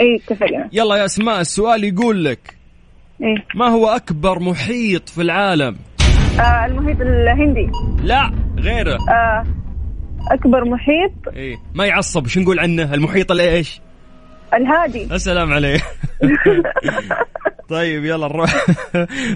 إيه 0.00 0.16
اتفقنا. 0.16 0.68
يلا 0.72 0.96
يا 0.96 1.04
أسماء 1.04 1.40
السؤال 1.40 1.84
يقول 1.84 2.24
لك 2.24 2.56
إيه. 3.22 3.44
ما 3.54 3.68
هو 3.68 3.86
أكبر 3.86 4.38
محيط 4.38 5.08
في 5.08 5.22
العالم؟ 5.22 5.76
آه 6.40 6.66
المحيط 6.66 7.00
الهندي. 7.00 7.70
لا 8.02 8.30
غيره. 8.58 8.98
آه 9.10 9.44
أكبر 10.30 10.64
محيط؟ 10.64 11.34
إيه 11.36 11.56
ما 11.74 11.86
يعصب 11.86 12.26
شو 12.26 12.40
نقول 12.40 12.58
عنه؟ 12.58 12.94
المحيط 12.94 13.30
الايش 13.30 13.80
الهادي. 14.54 15.14
السلام 15.14 15.52
عليك 15.52 15.82
طيب 17.68 18.04
يلا 18.04 18.28
نروح 18.28 18.50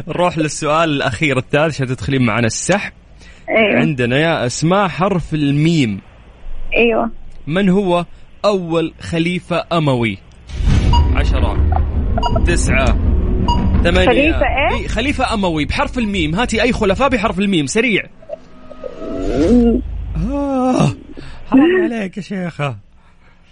نروح 0.09 0.39
للسؤال 0.39 0.91
الأخير 0.91 1.39
الثالث 1.39 1.75
عشان 1.75 1.87
تدخلين 1.87 2.23
معنا 2.23 2.47
السحب. 2.47 2.93
أيوه 3.49 3.81
عندنا 3.81 4.19
يا 4.19 4.47
أسماء 4.47 4.89
حرف 4.89 5.35
الميم. 5.35 6.01
إيوه. 6.77 7.11
من 7.47 7.69
هو 7.69 8.05
أول 8.45 8.95
خليفة 9.01 9.65
أموي؟ 9.73 10.19
عشرة 11.25 11.57
تسعة 12.47 12.87
ثمانية. 13.85 14.07
خليفة 14.07 14.47
إيه؟ 14.81 14.89
خليفة 14.89 15.35
أموي 15.35 15.65
بحرف 15.65 15.99
الميم. 15.99 16.35
هاتي 16.35 16.63
أي 16.63 16.73
خلفاء 16.73 17.09
بحرف 17.09 17.39
الميم 17.39 17.67
سريع. 17.67 18.03
آه 20.17 20.87
حرام 21.51 21.83
عليك 21.85 22.17
يا 22.17 22.23
شيخة. 22.23 22.77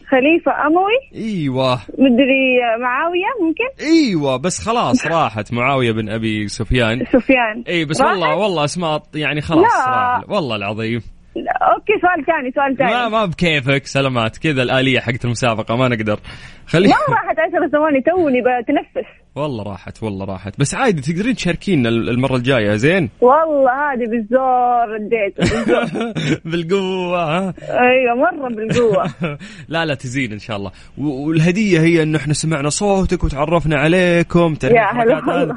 خليفة 0.08 0.52
أموي؟ 0.66 1.24
إيوه. 1.24 1.74
مدري 1.98 2.58
معاوية 2.80 3.26
ممكن؟ 3.42 3.84
إيوه 3.92 4.36
بس 4.36 4.58
خلاص 4.64 5.06
راحت. 5.16 5.52
معاوية 5.52 5.92
بن 5.92 6.08
أبي 6.08 6.48
سفيان. 6.48 7.04
سفيان. 7.12 7.64
إي 7.68 7.84
بس 7.84 8.00
راحت؟ 8.00 8.12
والله 8.12 8.36
والله 8.36 8.64
أسماء 8.64 9.02
يعني 9.14 9.40
خلاص 9.40 9.62
لا. 9.86 9.90
راح. 9.90 10.30
والله 10.30 10.56
العظيم. 10.56 11.02
لا، 11.36 11.52
أوكي 11.74 11.92
سؤال 12.00 12.26
ثاني 12.26 12.52
سؤال 12.52 12.76
ثاني. 12.76 12.90
ما 12.90 13.08
ما 13.08 13.24
بكيفك 13.24 13.86
سلامات. 13.86 14.38
كذا 14.38 14.62
الآلية 14.62 15.00
حقت 15.00 15.24
المسابقة 15.24 15.76
ما 15.76 15.88
نقدر. 15.88 16.18
خلي 16.66 16.88
ما 16.88 16.94
راحت 16.94 17.38
عشر 17.38 17.68
ثواني 17.68 18.00
توني 18.00 18.40
بتنفس. 18.40 19.21
والله 19.34 19.64
راحت 19.64 20.02
والله 20.02 20.24
راحت. 20.26 20.54
بس 20.58 20.74
عادي 20.74 21.12
تقدرين 21.12 21.34
تشاركينا 21.34 21.88
المرة 21.88 22.36
الجاية 22.36 22.74
زين؟ 22.76 23.10
والله 23.20 23.92
هذه 23.92 24.06
بالزور 24.10 24.88
رديته 24.88 25.64
بالزور. 25.64 26.12
بالقوة 26.52 27.22
ها؟ 27.38 27.54
أيوه 27.68 28.14
مرة 28.14 28.48
بالقوة. 28.48 29.10
لا 29.68 29.84
لا 29.84 29.94
تزين 29.94 30.32
إن 30.32 30.38
شاء 30.38 30.56
الله. 30.56 30.70
و- 30.98 31.28
والهدية 31.28 31.80
هي 31.80 32.02
انه 32.02 32.18
إحنا 32.18 32.34
سمعنا 32.34 32.68
صوتك 32.68 33.24
وتعرفنا 33.24 33.76
عليكم. 33.78 34.54
يا 34.64 34.82
هلا 34.92 35.54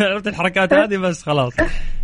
عرفت 0.00 0.26
الحركات 0.28 0.72
هذه. 0.80 0.96
بس 0.96 1.22
خلاص. 1.22 1.52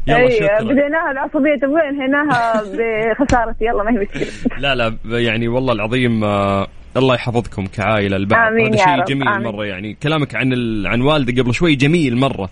يلا 0.06 0.16
أيوه 0.16 0.30
شكرا. 0.30 0.62
بديناها 0.62 1.10
العصبية 1.12 1.56
تبغى 1.62 1.80
انهيناها 1.90 2.62
بخسارتي 2.62 3.64
يلا 3.64 3.82
ما 3.82 3.90
هي 3.90 3.98
مشكلة. 3.98 4.26
لا 4.58 4.74
لا 4.74 4.96
يعني 5.04 5.48
والله 5.48 5.72
العظيم 5.72 6.24
آه، 6.24 6.66
الله 6.96 7.14
يحفظكم 7.14 7.66
كعائلة 7.66 8.16
البعض 8.16 8.52
آمين 8.52 8.74
هذا 8.74 8.84
شيء 8.84 9.04
جميل 9.04 9.28
آمين. 9.28 9.46
مرة 9.46 9.64
يعني. 9.64 9.96
كلامك 10.02 10.34
عن 10.34 10.52
ال... 10.52 10.86
عن 10.86 11.00
والدك 11.00 11.40
قبل 11.40 11.54
شوي 11.54 11.74
جميل 11.74 12.16
مرة. 12.16 12.48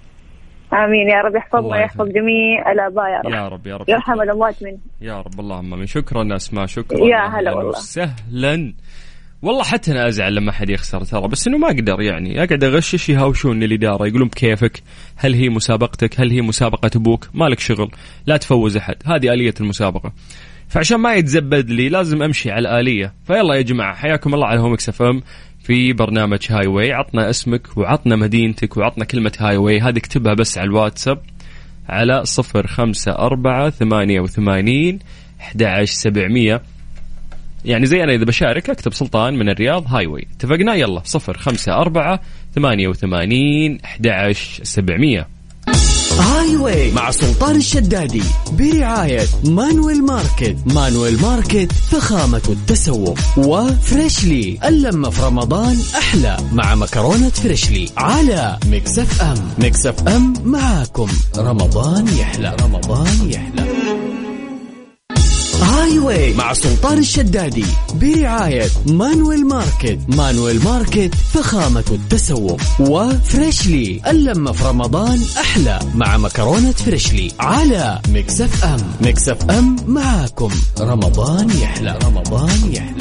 آمين 0.73 1.09
يا 1.09 1.21
رب. 1.25 1.37
يحفظنا 1.37 1.67
ويحفظ. 1.67 2.09
جميع 2.09 2.73
الآباء 2.73 3.05
يا 3.11 3.21
رب. 3.25 3.33
يا 3.33 3.49
رب 3.49 3.67
يا 3.67 3.77
رب. 3.77 3.89
يرحم 3.89 4.21
الأموات 4.21 4.63
منه. 4.63 4.79
يا 5.01 5.21
رب 5.21 5.41
اللهم 5.41 5.71
من 5.71 5.87
شكرا 5.87 6.37
أسماء 6.37 6.67
شكرا 6.67 6.99
يا 6.99 7.41
هلا 7.41 7.55
والله. 7.55 7.69
وسهلا. 7.71 8.73
والله 9.43 9.63
حتى 9.63 9.93
أنا 9.93 10.09
أزعل 10.09 10.35
لما 10.35 10.53
حد 10.53 10.71
يخسر 10.71 11.05
ترى 11.05 11.29
بس 11.29 11.49
إنه 11.49 11.59
ما 11.59 11.67
أقدر 11.67 12.01
يعني. 12.01 12.45
أقعد 12.45 12.65
أغشش 12.65 13.09
يهاوشوني 13.09 13.65
الإدارة 13.65 14.07
يقولون 14.07 14.29
بكيفك. 14.29 14.83
هل 15.17 15.35
هي 15.35 15.49
مسابقتك؟ 15.49 16.21
هل 16.21 16.31
هي 16.31 16.41
مسابقة 16.41 16.91
أبوك؟ 16.97 17.29
مالك 17.35 17.59
شغل. 17.61 17.91
لا 18.27 18.37
تفوز 18.37 18.77
أحد. 18.77 18.97
هذه 19.07 19.33
آلية 19.33 19.55
المسابقة. 19.61 20.13
فعشان 20.71 20.97
ما 21.01 21.15
يتزبط 21.15 21.71
لي 21.71 21.89
لازم 21.89 22.23
أمشي 22.23 22.51
على 22.51 22.61
الآلية. 22.61 23.13
فيلا 23.27 23.55
يا 23.55 23.63
جماعة 23.63 23.95
حياكم 23.95 24.35
الله 24.35 24.47
على 24.47 24.61
مكس 24.61 24.89
FM 24.89 25.23
في 25.63 25.93
برنامج 25.93 26.47
Highway 26.51 26.93
عطنا 26.93 27.31
اسمك 27.31 27.77
وعطنا 27.77 28.17
مدينتك 28.17 28.77
وعطنا 28.77 29.05
كلمة 29.05 29.33
Highway 29.41 29.81
هذه 29.81 29.99
اكتبها 29.99 30.35
بس 30.35 30.59
على 30.59 30.67
الواتساب 30.67 31.19
على 31.89 32.25
صفر 32.25 32.67
خمسة 32.67 33.13
أربعة 33.13 33.71
ثمانية 33.71 34.21
وثمانين 34.21 34.99
أحد 35.41 35.63
عشر 35.63 35.95
سبعمية. 35.95 36.63
يعني 37.65 37.87
زي 37.87 38.03
أنا 38.05 38.15
إذا 38.15 38.25
بشارك 38.25 38.71
أكتب 38.71 38.93
سلطان 38.93 39.35
من 39.35 39.49
الرياض 39.49 39.95
Highway 39.95 40.27
اتفقنا؟ 40.37 40.75
يلا 40.75 41.01
صفر 41.05 41.39
خمسة 41.39 41.73
أربعة 41.73 42.21
ثمانية 42.55 42.89
وثمانين 42.89 43.79
أحد 43.85 44.07
عشر 44.07 44.65
سبعمية. 44.65 45.40
Highway 46.21 46.93
مع 46.93 47.11
سلطان 47.11 47.57
الشدادي 47.57 48.23
برعاية 48.53 49.27
مانويل 49.45 50.05
ماركت. 50.05 50.57
مانويل 50.67 51.21
ماركت 51.23 51.73
فخامة 51.73 52.43
التسوق. 52.49 53.19
وفريشلي 53.37 54.59
اللمة 54.65 55.11
في 55.11 55.23
رمضان 55.23 55.79
أحلى. 55.99 56.37
مع 56.53 56.75
مكرونة 56.75 57.29
فريشلي 57.29 57.89
على 57.97 58.59
مكسف 58.67 59.23
أم. 59.23 59.35
مكسف 59.59 60.09
أم 60.09 60.35
معاكم. 60.45 61.09
رمضان 61.39 62.09
يحلى. 62.09 62.57
رمضان 62.63 63.31
يحلى. 63.31 64.10
Highway 65.63 66.35
مع 66.35 66.53
سلطان 66.53 66.99
الشدادي 66.99 67.65
برعاية 67.95 68.69
مانويل 68.87 69.47
ماركت. 69.47 69.99
مانويل 70.09 70.65
ماركت 70.65 71.15
فخامة 71.15 71.85
التسوق. 71.91 72.61
وفريشلي 72.81 74.01
اللمة 74.07 74.53
في 74.53 74.65
رمضان 74.65 75.21
أحلى 75.41 75.79
مع 75.95 76.17
مكرونة 76.17 76.73
فريشلي 76.73 77.33
على 77.41 77.99
مكس 78.09 78.65
FM. 78.65 78.81
مكس 79.01 79.51
FM 79.51 79.77
معاكم. 79.87 80.51
رمضان 80.81 81.51
يحلى. 81.51 81.99
رمضان 82.05 82.73
يحلى. 82.73 83.00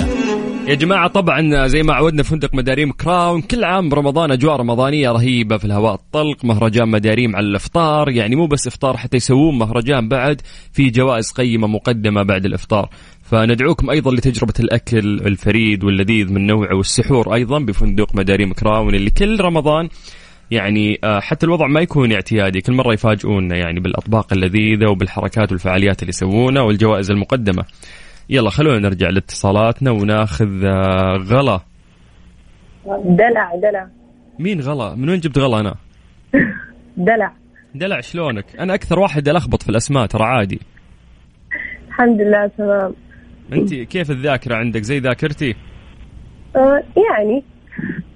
يا 0.69 0.75
جماعة 0.75 1.07
طبعا 1.07 1.67
زي 1.67 1.83
ما 1.83 1.93
عودنا 1.93 2.23
فندق 2.23 2.55
مداريم 2.55 2.91
كراون 2.91 3.41
كل 3.41 3.63
عام 3.63 3.89
برمضان 3.89 4.31
أجواء 4.31 4.55
رمضانية 4.55 5.11
رهيبة 5.11 5.57
في 5.57 5.65
الهواء 5.65 5.93
الطلق 5.93 6.45
مهرجان 6.45 6.89
مداريم 6.89 7.35
على 7.35 7.45
الإفطار 7.45 8.09
يعني 8.09 8.35
مو 8.35 8.47
بس 8.47 8.67
إفطار 8.67 8.97
حتى 8.97 9.17
يسوون 9.17 9.57
مهرجان 9.57 10.09
بعد 10.09 10.41
في 10.73 10.89
جوائز 10.89 11.31
قيمة 11.31 11.67
مقدمة 11.67 12.23
بعد 12.23 12.45
الإفطار. 12.45 12.89
فندعوكم 13.23 13.89
أيضا 13.89 14.11
لتجربة 14.11 14.53
الأكل 14.59 14.97
الفريد 14.97 15.83
واللذيذ 15.83 16.33
من 16.33 16.47
نوعه 16.47 16.75
والسحور 16.75 17.33
أيضا 17.33 17.59
بفندق 17.59 18.15
مداريم 18.15 18.53
كراون 18.53 18.95
اللي 18.95 19.09
كل 19.09 19.41
رمضان 19.41 19.89
يعني 20.51 20.99
آه، 21.03 21.19
حتى 21.19 21.45
الوضع 21.45 21.67
ما 21.67 21.81
يكون 21.81 22.11
اعتيادي 22.11 22.61
كل 22.61 22.73
مرة 22.73 22.93
يفاجئونا 22.93 23.57
يعني 23.57 23.79
بالأطباق 23.79 24.33
اللذيذة 24.33 24.89
وبالحركات 24.89 25.51
والفعاليات 25.51 26.01
اللي 26.01 26.09
يسوونها 26.09 26.61
والجوائز 26.61 27.11
المقدمة. 27.11 27.65
يلا 28.29 28.49
خلونا 28.49 28.79
نرجع 28.79 29.09
لاتصالاتنا 29.09 29.91
وناخذ 29.91 30.65
آه، 30.65 31.17
غلا. 31.17 31.59
دلع 33.05 33.55
دلع. 33.55 33.87
مين 34.39 34.61
غلا؟ 34.61 34.95
من 34.95 35.09
وين 35.09 35.19
جبت 35.19 35.37
غلا 35.37 35.59
أنا؟ 35.59 35.75
دلع. 36.97 37.33
دلع 37.75 38.01
شلونك؟ 38.01 38.45
أنا 38.59 38.73
أكثر 38.73 38.99
واحد 38.99 39.29
ألخبط 39.29 39.63
في 39.63 39.69
الأسماء 39.69 40.05
ترى 40.05 40.23
عادي. 40.23 40.59
الحمد 41.87 42.21
لله 42.21 42.47
تمام. 42.57 42.93
انت 43.53 43.73
كيف 43.73 44.11
الذاكرة 44.11 44.55
عندك؟ 44.55 44.81
زي 44.81 44.99
ذاكرتي؟ 44.99 45.55
آه 46.55 46.83
يعني. 47.09 47.43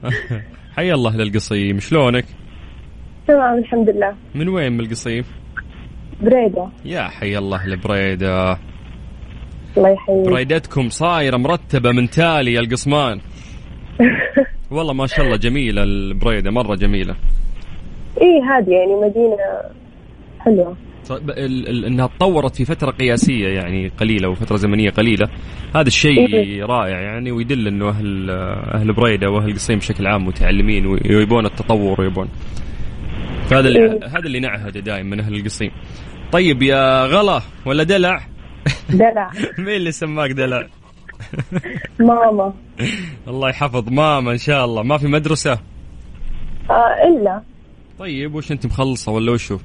حي 0.75 0.91
الله 0.91 1.17
للقصيم 1.17 1.79
شلونك؟ 1.79 2.25
تمام 3.27 3.57
الحمد 3.57 3.89
لله. 3.89 4.15
من 4.35 4.49
وين 4.49 4.71
من 4.71 4.79
القصيم؟ 4.79 5.23
بريدة. 6.21 6.69
يا 6.85 7.03
حي 7.03 7.37
الله 7.37 7.65
البريده 7.65 8.57
الله 9.77 9.89
يحييك. 9.89 10.27
بريدتكم 10.27 10.89
صايرة 10.89 11.37
مرتبة 11.37 11.91
من 11.91 12.09
تالي 12.09 12.53
يا 12.53 12.59
القصمان. 12.59 13.19
والله 14.71 14.93
ما 14.93 15.07
شاء 15.07 15.25
الله 15.25 15.37
جميلة 15.37 15.83
البريدة 15.83 16.51
مرة 16.51 16.75
جميلة. 16.75 17.15
إيه 18.21 18.57
هذه 18.57 18.69
يعني 18.69 18.95
مدينة 18.95 19.37
حلوة. 20.39 20.77
طيب 21.09 21.29
إنها 21.69 22.07
تطورت 22.07 22.55
في 22.55 22.65
فترة 22.65 22.91
قياسية 22.91 23.47
يعني 23.47 23.87
قليلة 23.87 24.29
وفترة 24.29 24.57
زمنية 24.57 24.89
قليلة. 24.89 25.29
هذا 25.75 25.87
الشيء 25.87 26.35
إيه. 26.35 26.65
رائع 26.65 27.01
يعني 27.01 27.31
ويدل 27.31 27.67
إنه 27.67 27.89
أهل 27.89 28.29
أهل 28.73 28.93
بريدة 28.93 29.29
وأهل 29.29 29.49
القصيم 29.49 29.77
بشكل 29.77 30.07
عام 30.07 30.25
متعلمين 30.27 30.85
ويبون 30.85 31.45
التطور 31.45 32.01
ويبون. 32.01 32.29
فهذا 33.49 33.67
اللي 33.67 33.79
إيه. 33.79 33.99
هذا 34.07 34.25
اللي 34.25 34.39
نعهده 34.39 34.79
دائما 34.79 35.09
من 35.09 35.19
أهل 35.19 35.35
القصيم. 35.35 35.71
طيب 36.31 36.63
يا 36.63 37.05
غلا 37.05 37.41
ولا 37.65 37.83
دلع؟ 37.83 38.32
دلع. 38.89 39.31
مين 39.57 39.75
اللي 39.75 39.91
سماك 39.91 40.31
دلع؟ 40.31 40.67
ماما. 41.99 42.53
الله 43.27 43.49
يحفظ. 43.49 43.89
ماما 43.89 44.31
إن 44.31 44.37
شاء 44.37 44.65
الله. 44.65 44.83
ما 44.83 44.97
في 44.97 45.07
مدرسة؟ 45.07 45.59
آه 46.69 47.07
إلا. 47.07 47.41
طيب 47.99 48.35
وش 48.35 48.51
أنت 48.51 48.65
مخلصة 48.65 49.11
ولا 49.11 49.31
وشو؟ 49.31 49.57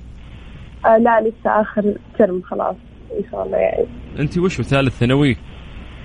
آه 0.87 0.97
لا 0.99 1.21
لسه 1.21 1.61
آخر 1.61 1.95
ترم 2.19 2.43
خلاص. 2.43 2.77
إن 3.19 3.31
شاء 3.31 3.47
الله 3.47 3.57
يعني. 3.59 3.87
أنت 4.19 4.39
وشو 4.39 4.63
ثالث 4.63 4.99
ثانوي؟ 4.99 5.37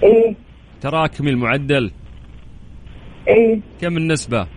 إيه. 0.03 0.36
تراكمي 0.82 1.29
المعدل. 1.29 1.91
إيه. 3.27 3.60
كم 3.82 3.97
النسبة؟ 3.97 4.47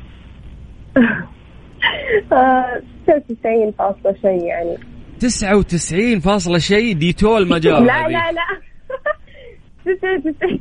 آه 2.33 2.81
96 3.07 3.73
فاصلة 3.79 4.15
شيء 4.23 4.45
يعني. 4.45 4.77
99 5.21 6.21
فاصلة 6.21 6.59
شيء 6.59 6.95
ديتول 6.95 7.49
ما 7.49 7.59
جاب 7.59 7.83
لا. 7.83 8.09
لا 8.09 8.33
لا. 8.33 8.47
96 9.85 10.61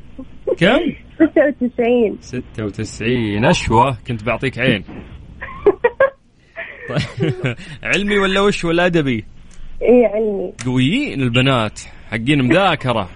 كم؟ 0.57 0.79
96 1.19 2.17
96 2.21 3.45
أشوى. 3.45 3.97
كنت 4.07 4.23
بعطيك 4.23 4.59
عين. 4.59 4.83
علمي 7.83 8.17
ولا 8.17 8.41
وش 8.41 8.65
ولا 8.65 8.85
أدبي؟ 8.85 9.25
إيه 9.81 10.07
علمي. 10.07 10.53
قويين 10.65 11.21
البنات. 11.21 11.79
حقين 12.11 12.41
مذاكرة. 12.41 13.09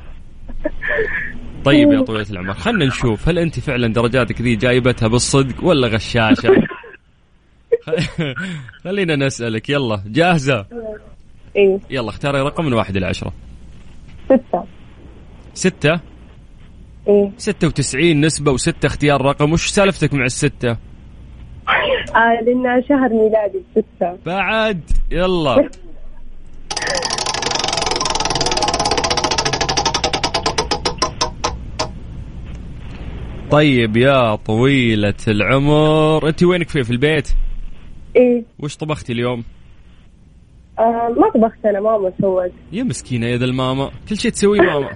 طيب 1.66 1.92
يا 1.92 2.02
طويلة 2.02 2.26
العمر 2.32 2.54
خلنا 2.54 2.86
نشوف 2.86 3.30
هل 3.30 3.40
أنت 3.40 3.60
فعلا 3.60 3.88
درجاتك 3.88 4.42
ذي 4.42 4.56
جايبتها 4.56 5.08
بالصدق 5.08 5.64
ولا 5.64 5.88
غشاشة؟ 5.88 6.50
خلينا 8.84 9.16
نسألك 9.16 9.70
يلا 9.70 10.04
جاهزة؟ 10.06 10.66
إيه. 11.56 11.80
يلا 11.90 12.10
اختاري 12.10 12.42
رقم 12.42 12.66
من 12.66 12.74
واحد 12.74 12.98
إلى 12.98 13.06
عشرة. 13.06 13.34
ستة. 14.26 14.64
ستة؟ 15.54 16.00
إيه. 17.08 17.32
ستة 17.38 17.68
وتسعين 17.68 18.26
نسبة 18.26 18.52
وستة 18.52 18.86
اختيار 18.86 19.22
رقم. 19.22 19.54
وش 19.54 19.68
سالفتك 19.68 20.14
مع 20.14 20.26
الستة؟ 20.26 20.78
آه 22.16 22.42
لأن 22.46 22.84
شهر 22.90 23.10
ميلادي 23.10 23.64
ستة. 23.72 24.18
بعد. 24.26 24.82
يلا. 25.12 25.70
طيب 33.52 33.98
يا 33.98 34.36
طويلة 34.36 35.14
العمر 35.28 36.28
أنت 36.28 36.44
وينك 36.44 36.70
في 36.70 36.84
في 36.84 36.92
البيت؟ 36.92 37.30
إيه. 38.16 38.44
وش 38.60 38.76
طبختي 38.78 39.14
اليوم؟ 39.14 39.44
آه 40.80 41.10
ما 41.18 41.30
طبخت 41.30 41.66
أنا 41.66 41.80
ماما 41.80 42.12
سوت. 42.22 42.52
يا 42.72 42.84
مسكينة 42.84 43.26
يا 43.28 43.38
ذا 43.38 43.46
الماما. 43.46 43.92
كل 44.10 44.18
شيء 44.18 44.32
تسويه 44.32 44.62
ماما. 44.62 44.90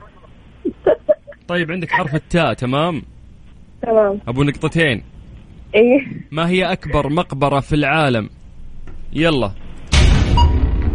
طيب 1.48 1.72
عندك 1.72 1.92
حرف 1.92 2.16
التاء 2.16 2.54
تمام؟ 2.54 3.02
تمام. 3.82 4.20
أبو 4.28 4.44
نقطتين. 4.44 5.04
إيه. 5.76 6.00
ما 6.32 6.50
هي 6.50 6.72
أكبر 6.72 7.10
مقبرة 7.10 7.60
في 7.60 7.76
العالم؟ 7.76 8.30
يلا. 9.14 9.52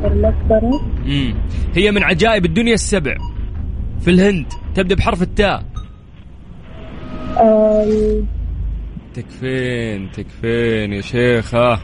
المقبرة؟ 0.04 0.80
مم. 1.06 1.34
هي 1.76 1.90
من 1.90 2.02
عجائب 2.02 2.44
الدنيا 2.44 2.74
السبع. 2.74 3.16
في 4.00 4.10
الهند. 4.10 4.46
تبدأ 4.74 4.94
بحرف 4.94 5.22
التاء. 5.22 5.64
آم، 7.40 8.26
تكفين 9.14 10.10
تكفين 10.10 10.92
يا 10.92 11.00
شيخة. 11.00 11.80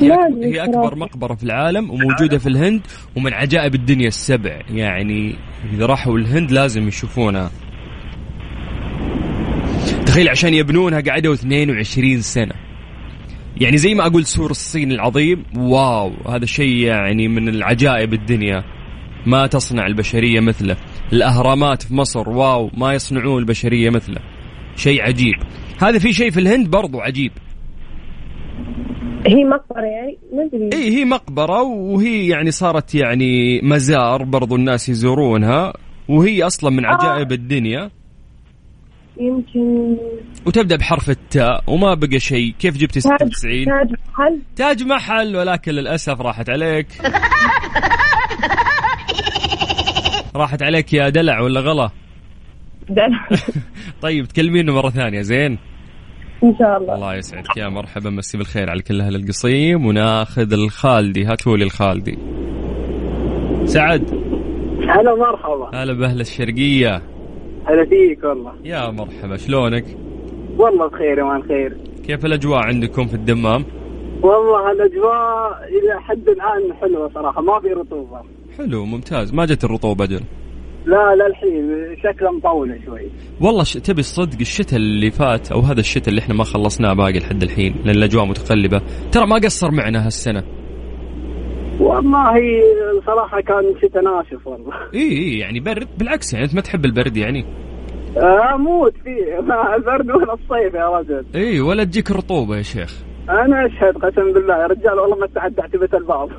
هي, 0.00 0.12
هي 0.42 0.68
بصراحة. 0.68 0.96
مقبرة 0.96 1.34
في 1.34 1.44
العالم 1.44 1.90
وموجودة 1.90 2.38
في 2.38 2.48
الهند 2.48 2.80
ومن 3.16 3.32
عجائب 3.32 3.74
الدنيا 3.74 4.08
السبع. 4.08 4.60
يعني 4.70 5.34
إذا 5.72 5.86
راحوا 5.86 6.18
الهند 6.18 6.50
لازم 6.52 6.88
يشوفونها. 6.88 7.50
تخيل 10.06 10.28
عشان 10.28 10.54
يبنونها 10.54 11.00
قعدوا 11.00 11.34
22 11.34 12.20
سنة. 12.20 12.54
يعني 13.60 13.76
زي 13.76 13.94
ما 13.94 14.06
أقول 14.06 14.26
سور 14.26 14.50
الصين 14.50 14.92
العظيم 14.92 15.44
wow 15.56 16.12
هذا 16.28 16.46
شيء 16.46 16.76
يعني 16.76 17.28
من 17.28 17.48
العجائب 17.48 18.12
الدنيا. 18.12 18.64
ما 19.26 19.46
تصنع 19.46 19.86
البشرية 19.86 20.40
مثله. 20.40 20.76
الأهرامات 21.12 21.82
في 21.82 21.94
مصر 21.94 22.28
wow 22.28 22.70
ما 22.76 22.94
يصنعون 22.94 23.38
البشرية 23.38 23.90
مثله. 23.90 24.20
شيء 24.76 25.02
عجيب. 25.02 25.34
هذا 25.82 25.98
في 25.98 26.12
شيء 26.12 26.30
في 26.30 26.40
الهند 26.40 26.70
برضو 26.70 27.00
عجيب. 27.00 27.32
هي 29.26 29.44
مقبرة 29.44 29.84
يعني؟ 29.84 30.18
ما 30.32 30.44
أدري. 30.44 30.70
إي 30.72 30.96
هي 30.96 31.04
مقبرة 31.04 31.62
وهي 31.62 32.28
يعني 32.28 32.50
صارت 32.50 32.94
يعني 32.94 33.60
مزار 33.62 34.24
برضو 34.24 34.56
الناس 34.56 34.88
يزورونها 34.88 35.72
وهي 36.08 36.42
أصلا 36.42 36.70
من 36.70 36.84
عجائب 36.84 37.32
الدنيا. 37.32 37.90
يمكن. 39.20 39.96
وتبدأ 40.46 40.76
بحرف 40.76 41.10
التاء 41.10 41.64
وما 41.66 41.94
بقى 41.94 42.18
شيء. 42.18 42.54
كيف 42.58 42.76
جبتي 42.76 43.00
تاج 43.00 43.12
96 43.14 43.64
تاج 43.64 43.92
محل. 44.08 44.40
تاج 44.56 44.82
محل 44.82 45.36
ولكن 45.36 45.72
للأسف 45.72 46.20
راحت 46.20 46.50
عليك. 46.50 46.86
راحت 50.36 50.62
عليك 50.62 50.92
يا 50.92 51.08
دلع 51.08 51.40
ولا 51.40 51.60
غلا؟ 51.60 51.90
دلع. 52.88 53.28
طيب 54.02 54.26
تكلمينه 54.26 54.72
مرة 54.74 54.90
ثانية 54.90 55.20
زين. 55.20 55.58
إن 56.44 56.54
شاء 56.58 56.78
الله. 56.78 56.94
الله 56.94 57.14
يسعدك. 57.14 57.56
يا 57.56 57.68
مرحبا 57.68 58.10
مسي 58.10 58.38
بالخير 58.38 58.70
على 58.70 58.82
كل 58.82 59.00
أهل 59.00 59.16
القصيم. 59.16 59.86
وناخذ 59.86 60.52
الخالدي. 60.52 61.24
هاتوا 61.24 61.56
لي 61.56 61.64
الخالدي. 61.64 62.18
سعد. 63.64 64.10
هلا 64.88 65.14
مرحبا 65.14 65.82
هلا 65.82 65.92
بأهل 65.92 66.20
الشرقية. 66.20 67.02
هلا 67.66 67.84
فيك 67.84 68.24
والله. 68.24 68.52
يا 68.64 68.90
مرحبا 68.90 69.36
شلونك؟ 69.36 69.84
والله 70.58 70.86
بخير 70.88 71.18
يا 71.18 71.42
خير. 71.48 71.76
كيف 72.06 72.24
الأجواء 72.26 72.58
عندكم 72.58 73.06
في 73.06 73.14
الدمام؟ 73.14 73.64
والله 74.22 74.72
الأجواء 74.72 75.68
إلى 75.68 76.00
حد 76.00 76.28
الآن 76.28 76.74
حلوة 76.80 77.10
صراحة 77.14 77.42
ما 77.42 77.60
في 77.60 77.68
رطوبة. 77.68 78.20
حلو 78.58 78.84
ممتاز. 78.84 79.34
ما 79.34 79.44
جت 79.46 79.64
الرطوبة 79.64 80.04
أجل 80.04 80.20
لا 80.86 81.14
للحين 81.14 81.96
شكلها 82.02 82.30
مطوله 82.30 82.78
شوي. 82.86 83.10
والله 83.40 83.64
ش... 83.64 83.72
تبي 83.74 84.00
الصدق 84.00 84.38
الشتاء 84.40 84.76
اللي 84.78 85.10
فات 85.10 85.52
أو 85.52 85.60
هذا 85.60 85.80
الشتاء 85.80 86.08
اللي 86.08 86.20
إحنا 86.20 86.34
ما 86.34 86.44
خلصناه 86.44 86.94
باقي 86.94 87.18
لحد 87.18 87.42
الحين 87.42 87.74
لأن 87.84 87.96
الأجواء 87.96 88.26
متقلبة. 88.26 88.82
ترى 89.12 89.26
ما 89.26 89.36
قصر 89.36 89.70
معنا 89.70 90.06
هالسنة. 90.06 90.42
والله 91.80 92.34
صراحة 93.06 93.40
كان 93.40 93.74
شتاء 93.82 94.02
ناشف 94.02 94.46
والله. 94.46 94.74
إي 94.94 95.00
إي 95.00 95.38
يعني 95.38 95.60
برد 95.60 95.88
بالعكس 95.98 96.32
يعني 96.32 96.44
أنت 96.44 96.54
ما 96.54 96.60
تحب 96.60 96.84
البرد 96.84 97.16
يعني. 97.16 97.44
أموت 98.54 98.94
فيه. 99.04 99.40
ما 99.48 99.76
البرد 99.76 100.10
ولا 100.10 100.34
الصيف 100.34 100.74
يا 100.74 100.88
رجل. 100.88 101.24
إي 101.34 101.60
ولا 101.60 101.84
تجيك 101.84 102.10
رطوبة 102.10 102.56
يا 102.56 102.62
شيخ. 102.62 103.02
أنا 103.30 103.66
أشهد 103.66 103.96
قسم 103.96 104.32
بالله 104.32 104.54
يا 104.54 104.66
رجال 104.66 104.98
والله 104.98 105.16
ما 105.16 105.26
تعدعت 105.26 105.76
بيت 105.76 105.94
الباب. 105.94 106.30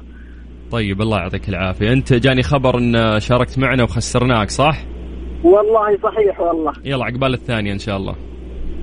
طيب 0.71 1.01
الله 1.01 1.17
يعطيك 1.17 1.49
العافية. 1.49 1.93
أنت 1.93 2.13
جاني 2.13 2.43
خبر 2.43 2.77
إن 2.77 3.19
شاركت 3.19 3.59
معنا 3.59 3.83
وخسرناك 3.83 4.49
صح؟ 4.49 4.83
والله 5.43 5.97
صحيح 6.03 6.39
والله. 6.39 6.73
يلا 6.85 7.05
عقبال 7.05 7.33
الثانية 7.33 7.73
إن 7.73 7.79
شاء 7.79 7.97
الله. 7.97 8.15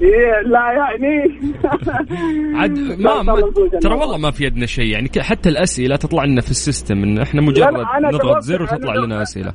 إيه 0.03 0.41
لا 0.47 0.73
يعني. 0.73 1.41
عاد 2.59 2.79
ما, 3.01 3.23
ما 3.23 3.35
ترى 3.81 3.95
والله 3.95 4.19
ما 4.19 4.31
في 4.31 4.45
يدنا 4.45 4.67
شيء 4.67 4.87
يعني 4.87 5.11
حتى 5.19 5.49
الأسئلة 5.49 5.97
تطلع 5.97 6.25
لنا 6.25 6.41
في 6.41 6.51
السيستم 6.51 7.03
إن 7.03 7.19
إحنا 7.19 7.41
مجرد 7.41 7.75
نضغط 8.03 8.39
زر 8.43 8.63
وتطلع. 8.63 8.95
لنا 8.95 9.23
أسئلة. 9.23 9.53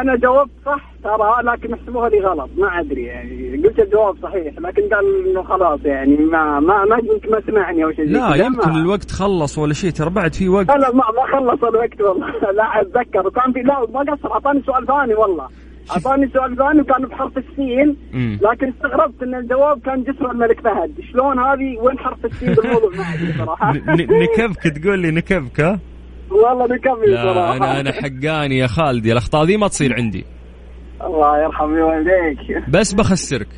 أنا 0.00 0.16
جاوبت 0.16 0.50
صح 0.66 0.90
ترى 1.04 1.42
لكن 1.42 1.76
حسبوها 1.76 2.08
لي 2.08 2.20
غلط 2.20 2.50
ما 2.58 2.80
أدري. 2.80 3.02
يعني 3.04 3.62
قلت 3.64 3.78
الجواب 3.78 4.16
صحيح 4.22 4.54
لكن 4.58 4.82
قال 4.94 5.26
إنه 5.30 5.42
خلاص 5.42 5.80
يعني 5.84 6.16
ما 6.16 6.60
ما 6.60 6.84
ما 6.84 6.96
يمكن 7.12 7.30
ما 7.30 7.40
سمعني 7.46 7.84
أو 7.84 7.92
شيء 7.92 8.04
لا. 8.04 8.34
يمكن 8.34 8.68
ما- 8.70 8.76
الوقت 8.80 9.10
خلص 9.10 9.58
ولا 9.58 9.72
شيء 9.74 9.90
ترى 9.90 10.10
بعد 10.10 10.34
في 10.34 10.48
وقت. 10.48 10.68
لا 10.68 10.76
ما 10.92 11.04
ما 11.16 11.26
خلص 11.32 11.64
الوقت 11.64 12.00
والله. 12.00 12.26
لا 12.58 12.80
أتذكر. 12.80 13.26
وكان 13.26 13.52
في 13.52 13.60
لا 13.60 13.80
ما 13.94 14.00
قصر. 14.12 14.32
أعطاني 14.32 14.62
سؤال 14.66 14.86
ثاني 14.86 15.14
والله. 15.14 15.48
أعطاني 15.90 16.28
سؤال 16.34 16.56
ثاني 16.56 16.80
وكان 16.80 17.02
بحرف 17.06 17.38
السين. 17.38 17.96
لكن 18.42 18.68
استغربت 18.68 19.22
إن 19.22 19.34
الجواب 19.34 19.80
كان 19.80 20.02
جسر 20.02 20.30
الملك 20.30 20.60
فهد. 20.60 20.92
شلون 21.12 21.38
هذه؟ 21.38 21.78
وين 21.78 21.98
حرف 21.98 22.24
السين 22.24 22.54
بالموضوع؟ 22.54 22.90
ما 22.90 23.04
أدري 23.14 23.32
صراحة. 23.38 23.72
نكبك 23.98 24.62
تقول 24.78 24.98
لي 24.98 25.10
نكبك 25.10 25.60
ها؟ 25.60 25.78
والله 26.30 26.66
لا 26.66 27.22
صراحة. 27.22 27.56
أنا 27.56 27.80
أنا 27.80 27.92
حقاني 27.92 28.58
يا 28.58 28.66
خالدي 28.66 29.12
الأخطاء 29.12 29.44
ذي 29.44 29.56
ما 29.56 29.68
تصير 29.68 29.94
عندي. 29.94 30.24
الله 31.02 31.42
يرحم 31.42 31.72
والديك. 31.72 32.68
بس 32.68 32.92
بخسرك. 32.92 33.48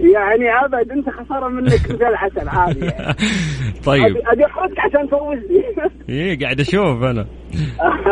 يعني 0.00 0.64
أبد 0.64 0.90
أنت 0.90 1.10
خسارة 1.10 1.48
منك 1.48 1.90
مثل 1.90 2.04
العسل 2.04 2.48
عادي 2.48 2.80
يعني. 2.80 3.14
طيب. 3.86 4.16
ابي 4.26 4.46
احرجك 4.46 4.78
عشان 4.78 5.08
تفوزني 5.08 5.64
إيه 6.08 6.38
قاعد 6.38 6.60
أشوف 6.60 7.02
أنا. 7.02 7.26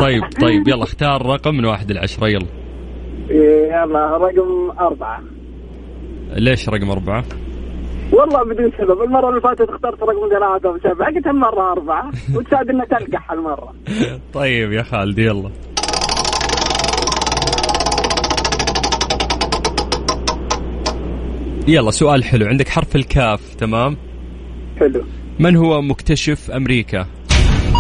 طيب 0.00 0.22
طيب 0.40 0.68
يلا 0.68 0.82
اختار 0.82 1.26
رقم 1.26 1.54
من 1.54 1.64
واحد 1.64 1.92
لعشرة 1.92 2.28
يلا. 2.28 2.46
يلا 3.30 4.16
رقم 4.16 4.70
أربعة. 4.80 5.20
ليش 6.36 6.68
رقم 6.68 6.90
أربعة؟ 6.90 7.24
والله 8.14 8.44
بدون 8.44 8.72
سبب 8.78 9.02
المرة 9.02 9.28
اللي 9.30 9.40
فاتت 9.40 9.68
اخترت 9.70 10.02
رقم 10.02 10.28
ثلاثة 10.28 10.70
وسبعة 10.70 11.14
قلت 11.14 11.26
المرة 11.26 11.72
أربعة. 11.72 12.10
وتساعد 12.34 12.70
إنها 12.70 12.84
تلقح 12.84 13.30
هالمرة 13.32 13.74
طيب 14.34 14.72
يا 14.72 14.82
خالد 14.82 15.18
يلا. 15.18 15.50
يلا 21.68 21.90
سؤال 21.90 22.24
حلو. 22.24 22.46
عندك 22.46 22.68
حرف 22.68 22.96
الكاف 22.96 23.54
تمام؟ 23.54 23.96
حلو. 24.80 25.04
من 25.38 25.56
هو 25.56 25.82
مكتشف 25.82 26.50
أمريكا؟ 26.50 27.06